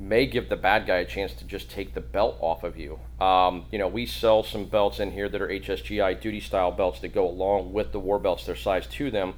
may 0.00 0.26
give 0.26 0.48
the 0.48 0.56
bad 0.56 0.86
guy 0.86 0.96
a 0.96 1.04
chance 1.04 1.32
to 1.34 1.44
just 1.44 1.70
take 1.70 1.94
the 1.94 2.00
belt 2.00 2.36
off 2.40 2.64
of 2.64 2.76
you. 2.76 2.98
Um, 3.20 3.66
you 3.70 3.78
know, 3.78 3.88
we 3.88 4.06
sell 4.06 4.42
some 4.42 4.64
belts 4.64 5.00
in 5.00 5.12
here 5.12 5.28
that 5.28 5.40
are 5.40 5.48
HSGI 5.48 6.20
duty 6.20 6.40
style 6.40 6.72
belts 6.72 7.00
that 7.00 7.14
go 7.14 7.28
along 7.28 7.72
with 7.72 7.92
the 7.92 8.00
war 8.00 8.18
belts. 8.18 8.46
They're 8.46 8.56
size 8.56 8.86
to 8.88 9.10
them, 9.10 9.34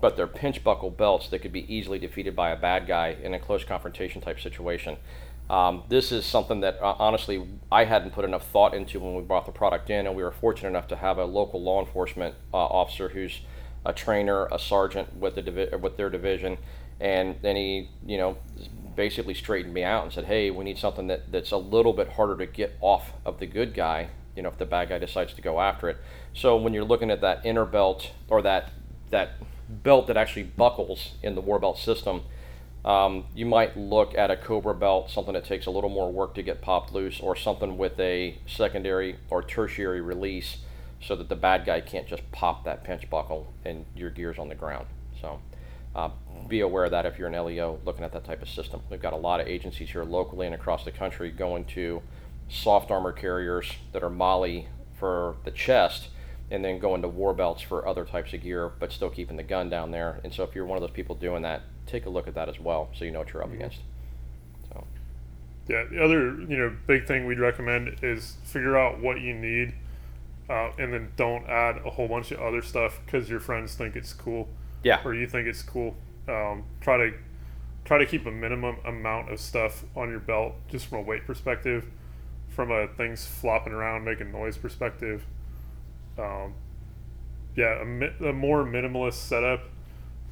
but 0.00 0.16
they're 0.16 0.26
pinch 0.26 0.64
buckle 0.64 0.90
belts 0.90 1.28
that 1.28 1.40
could 1.40 1.52
be 1.52 1.72
easily 1.72 1.98
defeated 1.98 2.34
by 2.34 2.50
a 2.50 2.56
bad 2.56 2.86
guy 2.86 3.16
in 3.22 3.34
a 3.34 3.38
close 3.38 3.64
confrontation 3.64 4.20
type 4.20 4.40
situation. 4.40 4.96
Um, 5.50 5.84
this 5.88 6.12
is 6.12 6.26
something 6.26 6.60
that 6.60 6.78
uh, 6.82 6.94
honestly 6.98 7.46
I 7.72 7.84
hadn't 7.84 8.10
put 8.10 8.24
enough 8.24 8.46
thought 8.48 8.74
into 8.74 9.00
when 9.00 9.14
we 9.14 9.22
brought 9.22 9.46
the 9.46 9.52
product 9.52 9.88
in, 9.88 10.06
and 10.06 10.14
we 10.14 10.22
were 10.22 10.32
fortunate 10.32 10.68
enough 10.68 10.88
to 10.88 10.96
have 10.96 11.18
a 11.18 11.24
local 11.24 11.62
law 11.62 11.80
enforcement 11.80 12.34
uh, 12.52 12.58
officer 12.58 13.08
who's 13.08 13.40
a 13.86 13.92
trainer, 13.92 14.46
a 14.52 14.58
sergeant 14.58 15.16
with 15.16 15.36
the 15.36 15.42
divi- 15.42 15.74
with 15.76 15.96
their 15.96 16.10
division, 16.10 16.58
and 17.00 17.36
then 17.40 17.56
he, 17.56 17.88
you 18.04 18.18
know, 18.18 18.36
basically 18.98 19.32
straightened 19.32 19.72
me 19.72 19.84
out 19.84 20.02
and 20.02 20.12
said, 20.12 20.24
"Hey, 20.24 20.50
we 20.50 20.64
need 20.64 20.76
something 20.76 21.06
that, 21.06 21.30
that's 21.30 21.52
a 21.52 21.56
little 21.56 21.92
bit 21.92 22.10
harder 22.10 22.36
to 22.36 22.46
get 22.46 22.76
off 22.80 23.12
of 23.24 23.38
the 23.38 23.46
good 23.46 23.72
guy. 23.72 24.08
You 24.34 24.42
know, 24.42 24.50
if 24.50 24.58
the 24.58 24.66
bad 24.66 24.88
guy 24.88 24.98
decides 24.98 25.32
to 25.34 25.40
go 25.40 25.60
after 25.60 25.88
it." 25.88 25.98
So 26.34 26.56
when 26.56 26.74
you're 26.74 26.84
looking 26.84 27.10
at 27.10 27.20
that 27.20 27.46
inner 27.46 27.64
belt 27.64 28.10
or 28.28 28.42
that 28.42 28.72
that 29.10 29.30
belt 29.68 30.08
that 30.08 30.16
actually 30.16 30.42
buckles 30.42 31.12
in 31.22 31.34
the 31.36 31.40
war 31.40 31.58
belt 31.58 31.78
system 31.78 32.22
um, 32.84 33.26
you 33.34 33.44
might 33.44 33.76
look 33.76 34.16
at 34.16 34.30
a 34.30 34.36
Cobra 34.36 34.74
belt, 34.74 35.10
something 35.10 35.34
that 35.34 35.44
takes 35.44 35.66
a 35.66 35.70
little 35.70 35.90
more 35.90 36.10
work 36.10 36.34
to 36.36 36.42
get 36.42 36.62
popped 36.62 36.92
loose, 36.92 37.20
or 37.20 37.36
something 37.36 37.76
with 37.76 37.98
a 37.98 38.38
secondary 38.46 39.16
or 39.28 39.42
tertiary 39.42 40.00
release 40.00 40.58
so 41.00 41.14
that 41.14 41.28
the 41.28 41.36
bad 41.36 41.64
guy 41.64 41.80
can't 41.80 42.06
just 42.06 42.22
pop 42.32 42.64
that 42.64 42.84
pinch 42.84 43.08
buckle 43.10 43.52
and 43.64 43.84
your 43.94 44.10
gear's 44.10 44.38
on 44.38 44.48
the 44.48 44.54
ground. 44.54 44.86
So 45.20 45.40
uh, 45.98 46.10
be 46.46 46.60
aware 46.60 46.84
of 46.84 46.92
that 46.92 47.04
if 47.04 47.18
you're 47.18 47.28
an 47.28 47.34
LEO 47.44 47.78
looking 47.84 48.04
at 48.04 48.12
that 48.12 48.24
type 48.24 48.40
of 48.40 48.48
system. 48.48 48.80
We've 48.88 49.02
got 49.02 49.12
a 49.12 49.16
lot 49.16 49.40
of 49.40 49.48
agencies 49.48 49.90
here 49.90 50.04
locally 50.04 50.46
and 50.46 50.54
across 50.54 50.84
the 50.84 50.92
country 50.92 51.30
going 51.30 51.64
to 51.66 52.02
soft 52.48 52.90
armor 52.90 53.12
carriers 53.12 53.72
that 53.92 54.02
are 54.02 54.10
MOLLE 54.10 54.64
for 54.98 55.36
the 55.44 55.50
chest 55.50 56.08
and 56.50 56.64
then 56.64 56.78
going 56.78 57.02
to 57.02 57.08
war 57.08 57.34
belts 57.34 57.60
for 57.60 57.86
other 57.86 58.04
types 58.04 58.32
of 58.32 58.42
gear, 58.42 58.70
but 58.78 58.90
still 58.92 59.10
keeping 59.10 59.36
the 59.36 59.42
gun 59.42 59.68
down 59.68 59.90
there. 59.90 60.20
And 60.24 60.32
so 60.32 60.44
if 60.44 60.54
you're 60.54 60.64
one 60.64 60.78
of 60.78 60.82
those 60.82 60.92
people 60.92 61.14
doing 61.14 61.42
that, 61.42 61.62
take 61.86 62.06
a 62.06 62.10
look 62.10 62.26
at 62.26 62.34
that 62.34 62.48
as 62.48 62.58
well, 62.58 62.88
so 62.94 63.04
you 63.04 63.10
know 63.10 63.18
what 63.18 63.32
you're 63.32 63.42
up 63.42 63.50
Mhm. 63.50 63.54
against. 63.54 63.80
So 64.72 64.84
Yeah, 65.66 65.84
the 65.84 66.02
other 66.02 66.40
you 66.40 66.56
know 66.56 66.74
big 66.86 67.06
thing 67.06 67.26
we'd 67.26 67.38
recommend 67.40 67.98
is 68.02 68.36
figure 68.44 68.78
out 68.78 69.00
what 69.00 69.20
you 69.20 69.34
need, 69.34 69.74
uh, 70.48 70.70
and 70.78 70.94
then 70.94 71.12
don't 71.16 71.46
add 71.46 71.78
a 71.84 71.90
whole 71.90 72.08
bunch 72.08 72.30
of 72.30 72.40
other 72.40 72.62
stuff 72.62 73.00
because 73.04 73.28
your 73.28 73.40
friends 73.40 73.74
think 73.74 73.94
it's 73.96 74.14
cool 74.14 74.48
yeah, 74.88 75.02
or 75.04 75.14
you 75.14 75.26
think 75.26 75.46
it's 75.46 75.62
cool. 75.62 75.94
Um, 76.28 76.64
try 76.80 76.96
to 76.96 77.12
try 77.84 77.98
to 77.98 78.06
keep 78.06 78.24
a 78.24 78.30
minimum 78.30 78.76
amount 78.86 79.30
of 79.30 79.38
stuff 79.38 79.84
on 79.94 80.08
your 80.08 80.18
belt, 80.18 80.54
just 80.68 80.86
from 80.86 80.98
a 80.98 81.02
weight 81.02 81.26
perspective, 81.26 81.86
from 82.48 82.70
a 82.70 82.88
things 82.88 83.26
flopping 83.26 83.74
around 83.74 84.04
making 84.04 84.32
noise 84.32 84.56
perspective. 84.56 85.26
Um, 86.18 86.54
yeah, 87.54 87.82
a, 87.82 87.84
mi- 87.84 88.12
a 88.26 88.32
more 88.32 88.64
minimalist 88.64 89.14
setup 89.14 89.60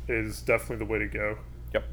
is 0.09 0.41
definitely 0.41 0.77
the 0.77 0.91
way 0.91 0.99
to 1.01 1.07
go. 1.07 1.39
Yep. 1.75 1.85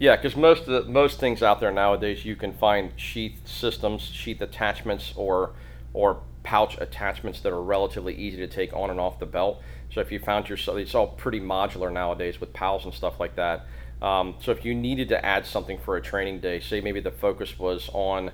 Yeah, 0.00 0.16
because 0.16 0.36
most 0.36 0.66
of 0.66 0.86
the, 0.86 0.90
most 0.90 1.20
things 1.20 1.42
out 1.42 1.60
there 1.60 1.72
nowadays, 1.72 2.24
you 2.24 2.34
can 2.34 2.52
find 2.52 2.90
sheath 2.96 3.40
systems, 3.46 4.02
sheath 4.02 4.40
attachments, 4.40 5.12
or 5.14 5.52
or 5.94 6.22
pouch 6.48 6.78
attachments 6.80 7.42
that 7.42 7.52
are 7.52 7.60
relatively 7.60 8.14
easy 8.14 8.38
to 8.38 8.46
take 8.46 8.72
on 8.72 8.88
and 8.88 8.98
off 8.98 9.18
the 9.18 9.26
belt. 9.26 9.60
So 9.92 10.00
if 10.00 10.10
you 10.10 10.18
found 10.18 10.48
yourself, 10.48 10.78
it's 10.78 10.94
all 10.94 11.08
pretty 11.08 11.40
modular 11.40 11.92
nowadays 11.92 12.40
with 12.40 12.54
PALS 12.54 12.86
and 12.86 12.94
stuff 12.94 13.20
like 13.20 13.36
that. 13.36 13.66
Um, 14.00 14.34
so 14.40 14.52
if 14.52 14.64
you 14.64 14.74
needed 14.74 15.10
to 15.10 15.22
add 15.22 15.44
something 15.44 15.78
for 15.78 15.98
a 15.98 16.00
training 16.00 16.40
day, 16.40 16.58
say 16.60 16.80
maybe 16.80 17.00
the 17.00 17.10
focus 17.10 17.58
was 17.58 17.90
on 17.92 18.30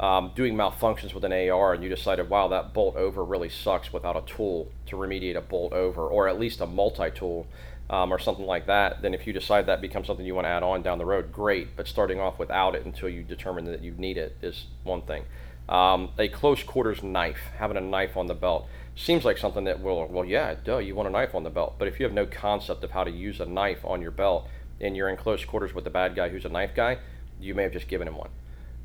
um, 0.00 0.32
doing 0.34 0.56
malfunctions 0.56 1.14
with 1.14 1.22
an 1.22 1.32
AR, 1.32 1.74
and 1.74 1.84
you 1.84 1.88
decided, 1.88 2.28
wow, 2.28 2.48
that 2.48 2.74
bolt 2.74 2.96
over 2.96 3.22
really 3.22 3.48
sucks 3.48 3.92
without 3.92 4.16
a 4.16 4.22
tool 4.22 4.68
to 4.86 4.96
remediate 4.96 5.36
a 5.36 5.40
bolt 5.40 5.72
over, 5.72 6.08
or 6.08 6.26
at 6.26 6.40
least 6.40 6.60
a 6.60 6.66
multi-tool 6.66 7.46
um, 7.90 8.12
or 8.12 8.18
something 8.18 8.46
like 8.46 8.66
that, 8.66 9.02
then 9.02 9.14
if 9.14 9.24
you 9.24 9.32
decide 9.32 9.66
that 9.66 9.80
becomes 9.80 10.08
something 10.08 10.26
you 10.26 10.34
want 10.34 10.46
to 10.46 10.50
add 10.50 10.64
on 10.64 10.82
down 10.82 10.98
the 10.98 11.04
road, 11.04 11.30
great. 11.30 11.76
But 11.76 11.86
starting 11.86 12.18
off 12.18 12.40
without 12.40 12.74
it 12.74 12.84
until 12.84 13.08
you 13.08 13.22
determine 13.22 13.66
that 13.66 13.82
you 13.82 13.92
need 13.92 14.16
it 14.16 14.36
is 14.42 14.66
one 14.82 15.02
thing. 15.02 15.22
Um, 15.68 16.10
a 16.18 16.28
close 16.28 16.62
quarters 16.62 17.02
knife, 17.02 17.38
having 17.56 17.76
a 17.76 17.80
knife 17.80 18.16
on 18.16 18.26
the 18.26 18.34
belt, 18.34 18.68
seems 18.94 19.24
like 19.24 19.38
something 19.38 19.64
that 19.64 19.80
will, 19.80 20.06
well, 20.08 20.24
yeah, 20.24 20.54
duh, 20.62 20.78
you 20.78 20.94
want 20.94 21.08
a 21.08 21.12
knife 21.12 21.34
on 21.34 21.44
the 21.44 21.50
belt. 21.50 21.76
But 21.78 21.88
if 21.88 21.98
you 21.98 22.04
have 22.04 22.12
no 22.12 22.26
concept 22.26 22.84
of 22.84 22.90
how 22.90 23.04
to 23.04 23.10
use 23.10 23.40
a 23.40 23.46
knife 23.46 23.84
on 23.84 24.02
your 24.02 24.10
belt 24.10 24.48
and 24.80 24.96
you're 24.96 25.08
in 25.08 25.16
close 25.16 25.44
quarters 25.44 25.74
with 25.74 25.84
the 25.84 25.90
bad 25.90 26.14
guy 26.14 26.28
who's 26.28 26.44
a 26.44 26.50
knife 26.50 26.74
guy, 26.74 26.98
you 27.40 27.54
may 27.54 27.62
have 27.62 27.72
just 27.72 27.88
given 27.88 28.08
him 28.08 28.16
one. 28.16 28.30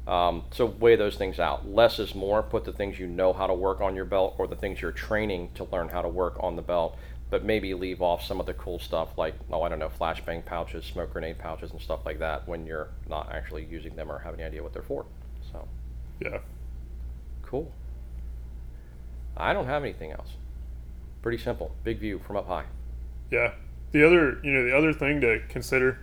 Um, 0.08 0.46
so 0.52 0.66
weigh 0.66 0.96
those 0.96 1.18
things 1.18 1.40
out. 1.40 1.68
Less 1.68 2.00
is 2.00 2.16
more. 2.16 2.42
Put 2.42 2.64
the 2.64 2.72
things 2.72 2.98
you 2.98 3.08
know 3.08 3.34
how 3.34 3.46
to 3.46 3.54
work 3.54 3.82
on 3.82 3.96
your 3.96 4.06
belt 4.06 4.36
or 4.38 4.48
the 4.48 4.56
things 4.56 4.82
you're 4.82 4.94
training 4.94 5.50
to 5.56 5.66
learn 5.66 5.90
how 5.90 6.02
to 6.02 6.08
work 6.08 6.38
on 6.40 6.56
the 6.56 6.62
belt. 6.62 6.98
But 7.30 7.44
maybe 7.44 7.74
leave 7.74 8.02
off 8.02 8.24
some 8.24 8.40
of 8.40 8.46
the 8.46 8.54
cool 8.54 8.80
stuff 8.80 9.18
like, 9.18 9.36
oh, 9.52 9.62
I 9.64 9.68
don't 9.68 9.80
know, 9.80 9.90
flashbang 9.90 10.46
pouches, 10.46 10.86
smoke 10.86 11.12
grenade 11.12 11.38
pouches, 11.38 11.72
and 11.72 11.82
stuff 11.82 12.06
like 12.06 12.20
that 12.20 12.48
when 12.48 12.66
you're 12.66 12.88
not 13.10 13.30
actually 13.34 13.66
using 13.66 13.98
them 13.98 14.10
or 14.10 14.20
have 14.20 14.34
any 14.36 14.44
idea 14.44 14.64
what 14.64 14.72
they're 14.72 14.82
for. 14.82 15.06
So 15.52 15.68
Yeah. 16.22 16.40
Cool. 17.48 17.72
I 19.36 19.54
don't 19.54 19.66
have 19.66 19.84
anything 19.84 20.12
else. 20.12 20.30
Pretty 21.22 21.38
simple. 21.38 21.72
Big 21.84 22.00
view 22.00 22.20
from 22.20 22.38
up 22.38 22.48
high. 22.48 22.66
Yeah. 23.32 23.54
The 23.92 24.06
other, 24.06 24.40
you 24.44 24.52
know, 24.52 24.66
the 24.66 24.76
other 24.76 24.94
thing 24.94 25.22
to 25.22 25.42
consider, 25.48 26.00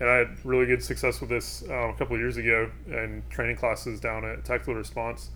and 0.00 0.08
I 0.08 0.14
had 0.16 0.44
really 0.44 0.66
good 0.66 0.82
success 0.82 1.20
with 1.20 1.30
this 1.30 1.62
um, 1.64 1.90
a 1.90 1.94
couple 1.96 2.14
of 2.14 2.20
years 2.20 2.36
ago 2.36 2.70
in 2.86 3.22
training 3.30 3.56
classes 3.56 4.00
down 4.00 4.24
at 4.24 4.44
Tactical 4.44 4.74
Response, 4.74 5.30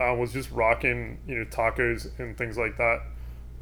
uh, 0.00 0.14
was 0.14 0.32
just 0.32 0.50
rocking, 0.50 1.18
you 1.26 1.36
know, 1.36 1.44
tacos 1.44 2.18
and 2.18 2.36
things 2.36 2.56
like 2.56 2.76
that 2.78 3.02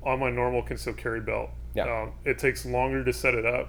on 0.02 0.20
my 0.20 0.30
normal 0.30 0.62
concealed 0.62 0.96
carry 0.96 1.20
belt. 1.20 1.50
Yeah. 1.74 2.02
Um, 2.02 2.12
it 2.24 2.38
takes 2.38 2.64
longer 2.64 3.04
to 3.04 3.12
set 3.12 3.34
it 3.34 3.44
up, 3.44 3.68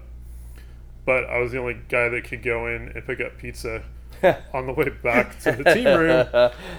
but 1.05 1.25
I 1.25 1.39
was 1.39 1.51
the 1.51 1.59
only 1.59 1.77
guy 1.89 2.09
that 2.09 2.23
could 2.23 2.43
go 2.43 2.67
in 2.67 2.89
and 2.95 3.05
pick 3.05 3.19
up 3.19 3.37
pizza 3.37 3.83
on 4.53 4.67
the 4.67 4.73
way 4.73 4.89
back 4.89 5.39
to 5.39 5.51
the 5.51 5.63
team 5.73 5.85
room 5.85 6.27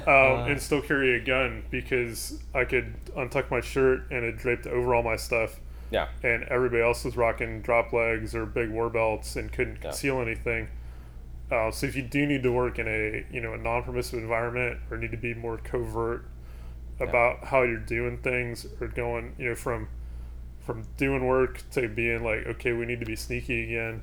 um, 0.07 0.51
and 0.51 0.61
still 0.61 0.83
carry 0.83 1.16
a 1.16 1.21
gun 1.25 1.64
because 1.71 2.40
I 2.55 2.64
could 2.64 2.95
untuck 3.16 3.51
my 3.51 3.61
shirt 3.61 4.11
and 4.11 4.25
it 4.25 4.38
draped 4.38 4.66
over 4.66 4.95
all 4.95 5.03
my 5.03 5.16
stuff 5.16 5.61
yeah. 5.90 6.09
and 6.23 6.45
everybody 6.45 6.83
else 6.83 7.05
was 7.05 7.16
rocking 7.16 7.61
drop 7.62 7.93
legs 7.93 8.35
or 8.35 8.47
big 8.47 8.71
war 8.71 8.88
belts 8.90 9.37
and 9.37 9.53
couldn't 9.53 9.77
Yeah. 9.77 9.90
conceal 9.90 10.21
anything. 10.21 10.69
Uh, 11.51 11.71
so 11.71 11.87
if 11.87 11.95
you 11.95 12.03
do 12.03 12.25
need 12.27 12.43
to 12.43 12.51
work 12.51 12.79
in 12.79 12.88
a 12.88 13.27
you 13.31 13.40
know 13.40 13.53
a 13.53 13.59
non-permissive 13.59 14.19
environment 14.19 14.81
or 14.90 14.97
need 14.97 15.11
to 15.11 15.19
be 15.19 15.35
more 15.35 15.59
covert 15.59 16.25
about 16.99 17.45
how 17.45 17.62
you're 17.62 17.77
doing 17.79 18.16
things 18.19 18.66
or 18.81 18.87
going 18.88 19.35
you 19.38 19.51
know 19.51 19.55
from 19.55 19.88
from 20.61 20.85
doing 20.97 21.27
work 21.27 21.62
to 21.71 21.88
being 21.88 22.23
like 22.25 22.47
okay 22.47 22.73
we 22.73 22.87
need 22.87 23.01
to 23.01 23.07
be 23.07 23.16
sneaky 23.16 23.64
again 23.64 24.03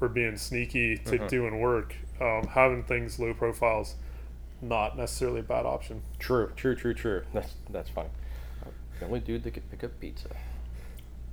or 0.00 0.08
being 0.08 0.36
sneaky 0.36 0.96
to 0.98 1.18
Mhm. 1.18 1.28
doing 1.28 1.60
work 1.60 1.94
um, 2.20 2.46
having 2.48 2.82
things 2.82 3.18
low 3.18 3.32
profiles 3.34 3.96
not 4.62 4.96
necessarily 4.96 5.40
a 5.40 5.42
bad 5.42 5.66
option 5.66 6.02
True, 6.18 6.50
true, 6.56 6.74
true, 6.74 6.94
true. 6.94 7.22
That's 7.34 7.54
that's 7.70 7.90
funny. 7.90 8.08
The 9.00 9.04
only 9.06 9.20
dude 9.20 9.42
that 9.44 9.50
could 9.52 9.70
pick 9.70 9.84
up 9.84 10.00
pizza. 10.00 10.28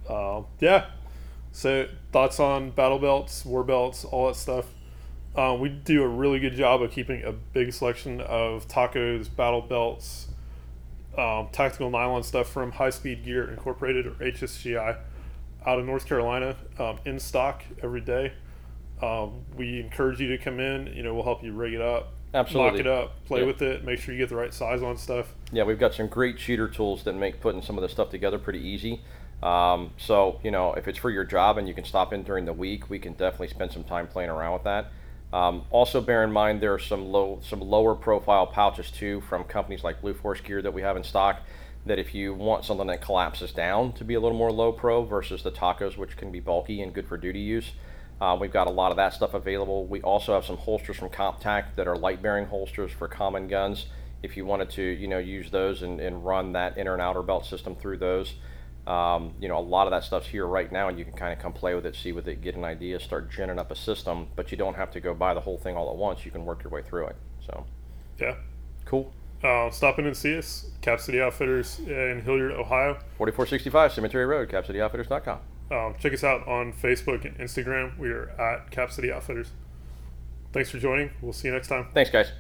Um, 0.10 0.46
yeah. 0.60 0.88
So 1.54 1.88
thoughts 2.12 2.40
on 2.40 2.72
battle 2.72 3.00
belts, 3.00 3.46
war 3.46 3.64
belts, 3.64 4.04
all 4.04 4.28
that 4.28 4.36
stuff. 4.36 4.66
Uh, 5.36 5.56
we 5.60 5.70
do 5.70 6.04
a 6.04 6.08
really 6.08 6.40
good 6.40 6.56
job 6.56 6.82
of 6.82 6.92
keeping 6.92 7.24
a 7.24 7.32
big 7.32 7.72
selection 7.74 8.20
of 8.22 8.68
tacos, 8.68 9.34
battle 9.34 9.62
belts, 9.62 10.28
um, 11.18 11.48
tactical 11.52 11.90
nylon 11.90 12.24
stuff 12.24 12.50
from 12.50 12.74
High 12.74 12.90
Speed 12.90 13.24
Gear 13.24 13.50
Incorporated 13.50 14.06
or 14.06 14.12
HSGI 14.22 14.98
out 15.66 15.80
of 15.80 15.86
North 15.86 16.06
Carolina 16.06 16.56
um, 16.78 17.00
in 17.06 17.20
stock 17.20 17.64
every 17.82 18.02
day. 18.02 18.34
Um, 19.04 19.42
we 19.58 19.80
encourage 19.82 20.20
you 20.22 20.30
to 20.30 20.38
come 20.38 20.60
in. 20.60 20.88
You 20.96 21.04
know, 21.04 21.14
we'll 21.14 21.24
help 21.24 21.44
you 21.44 21.52
rig 21.52 21.74
it 21.74 21.82
up, 21.82 22.14
Absolutely. 22.34 22.72
mock 22.72 22.80
it 22.80 22.88
up, 22.88 23.26
play 23.26 23.42
Yeah. 23.42 23.48
with 23.48 23.62
it, 23.62 23.84
make 23.84 24.00
sure 24.00 24.14
you 24.14 24.20
get 24.20 24.30
the 24.30 24.36
right 24.36 24.54
size 24.54 24.82
on 24.82 24.98
stuff. 24.98 25.36
Yeah, 25.52 25.64
we've 25.64 25.80
got 25.80 25.94
some 25.94 26.08
great 26.08 26.38
cheater 26.38 26.68
tools 26.70 27.04
that 27.04 27.14
make 27.14 27.42
putting 27.42 27.62
some 27.62 27.78
of 27.78 27.82
this 27.82 27.92
stuff 27.92 28.10
together 28.10 28.40
pretty 28.40 28.66
easy. 28.66 29.02
Um, 29.42 29.92
so, 29.98 30.40
you 30.42 30.52
know, 30.52 30.74
if 30.74 30.88
it's 30.88 30.98
for 30.98 31.10
your 31.10 31.26
job 31.26 31.58
and 31.58 31.68
you 31.68 31.74
can 31.74 31.84
stop 31.84 32.14
in 32.14 32.24
during 32.24 32.46
the 32.46 32.54
week, 32.54 32.90
we 32.90 32.98
can 32.98 33.12
definitely 33.14 33.50
spend 33.50 33.74
some 33.74 33.84
time 33.84 34.08
playing 34.08 34.30
around 34.30 34.54
with 34.54 34.64
that. 34.64 34.92
Um, 35.34 35.64
also, 35.70 36.00
bear 36.00 36.24
in 36.24 36.32
mind 36.32 36.62
there 36.62 36.74
are 36.74 36.80
some 36.80 37.08
low, 37.08 37.40
some 37.42 37.60
lower 37.60 37.96
profile 37.96 38.48
pouches 38.48 38.90
too 38.90 39.20
from 39.22 39.44
companies 39.44 39.84
like 39.84 40.00
Blue 40.00 40.14
Force 40.14 40.40
Gear 40.40 40.62
that 40.62 40.74
we 40.74 40.82
have 40.82 40.96
in 40.96 41.04
stock. 41.04 41.42
That 41.86 42.00
if 42.00 42.16
you 42.16 42.34
want 42.34 42.64
something 42.64 42.88
that 42.88 43.02
collapses 43.02 43.52
down 43.52 43.92
to 43.94 44.06
be 44.06 44.14
a 44.14 44.20
little 44.22 44.38
more 44.38 44.52
low 44.52 44.72
pro 44.72 45.04
versus 45.04 45.44
the 45.44 45.52
tacos, 45.52 45.98
which 45.98 46.16
can 46.16 46.32
be 46.32 46.40
bulky 46.40 46.82
and 46.82 46.94
good 46.94 47.06
for 47.06 47.18
duty 47.18 47.40
use, 47.42 47.72
uh, 48.22 48.38
we've 48.40 48.52
got 48.54 48.68
a 48.68 48.72
lot 48.72 48.92
of 48.92 48.98
that 48.98 49.14
stuff 49.14 49.34
available. 49.34 49.86
We 49.86 50.02
also 50.02 50.34
have 50.34 50.46
some 50.46 50.58
holsters 50.58 50.98
from 50.98 51.10
CompTac 51.10 51.76
that 51.76 51.88
are 51.88 51.98
light 51.98 52.22
bearing 52.22 52.46
holsters 52.46 52.92
for 52.92 53.08
common 53.08 53.48
guns. 53.48 53.88
If 54.22 54.38
you 54.38 54.46
wanted 54.46 54.70
to, 54.72 54.82
you 54.84 55.08
know, 55.08 55.18
use 55.18 55.52
those 55.52 55.82
and, 55.82 56.00
and 56.00 56.26
run 56.26 56.54
that 56.54 56.78
inner 56.78 56.94
and 56.94 57.02
outer 57.02 57.22
belt 57.22 57.46
system 57.46 57.76
through 57.76 57.98
those, 57.98 58.36
um, 58.88 59.34
you 59.40 59.48
know, 59.50 59.58
a 59.58 59.62
lot 59.62 59.88
of 59.88 59.92
that 59.92 60.04
stuff's 60.04 60.28
here 60.28 60.46
right 60.46 60.72
now, 60.72 60.88
and 60.88 60.98
you 60.98 61.04
can 61.06 61.14
kind 61.14 61.34
of 61.34 61.40
come 61.40 61.52
play 61.54 61.76
with 61.76 61.86
it, 61.86 61.96
see 61.96 62.12
with 62.14 62.28
it, 62.28 62.42
get 62.42 62.56
an 62.56 62.64
idea, 62.64 63.00
start 63.00 63.30
ginning 63.32 63.60
up 63.60 63.72
a 63.72 63.76
system. 63.76 64.28
But 64.36 64.52
you 64.52 64.58
don't 64.58 64.76
have 64.76 64.92
to 64.92 65.00
go 65.02 65.14
buy 65.14 65.34
the 65.34 65.42
whole 65.42 65.58
thing 65.58 65.76
all 65.76 65.90
at 65.90 65.96
once. 65.98 66.24
You 66.26 66.32
can 66.32 66.46
work 66.46 66.64
your 66.64 66.72
way 66.72 66.82
through 66.84 67.08
it. 67.08 67.16
So, 67.46 67.66
Yeah. 68.20 68.36
cool. 68.86 69.12
Uh, 69.44 69.70
stop 69.72 70.00
in 70.00 70.06
and 70.06 70.16
see 70.16 70.38
us, 70.38 70.72
Cap 70.82 71.02
City 71.02 71.20
Outfitters 71.22 71.80
in 71.80 72.22
Hilliard, 72.24 72.54
Ohio. 72.54 72.94
4465 73.18 73.92
Cemetery 73.92 74.26
Road, 74.26 74.48
CapCityOutfitters.com. 74.50 75.40
Um, 75.74 75.96
check 76.00 76.14
us 76.14 76.24
out 76.24 76.48
on 76.48 76.72
Facebook 76.72 77.26
and 77.26 77.36
Instagram. 77.40 77.98
We 77.98 78.10
are 78.10 78.30
at 78.40 78.70
Cap 78.70 78.92
City 78.92 79.12
Outfitters. 79.12 79.52
Thanks 80.52 80.70
for 80.70 80.78
joining. 80.78 81.10
We'll 81.20 81.34
see 81.34 81.48
you 81.48 81.54
next 81.54 81.68
time. 81.68 81.88
Thanks, 81.94 82.12
guys. 82.12 82.32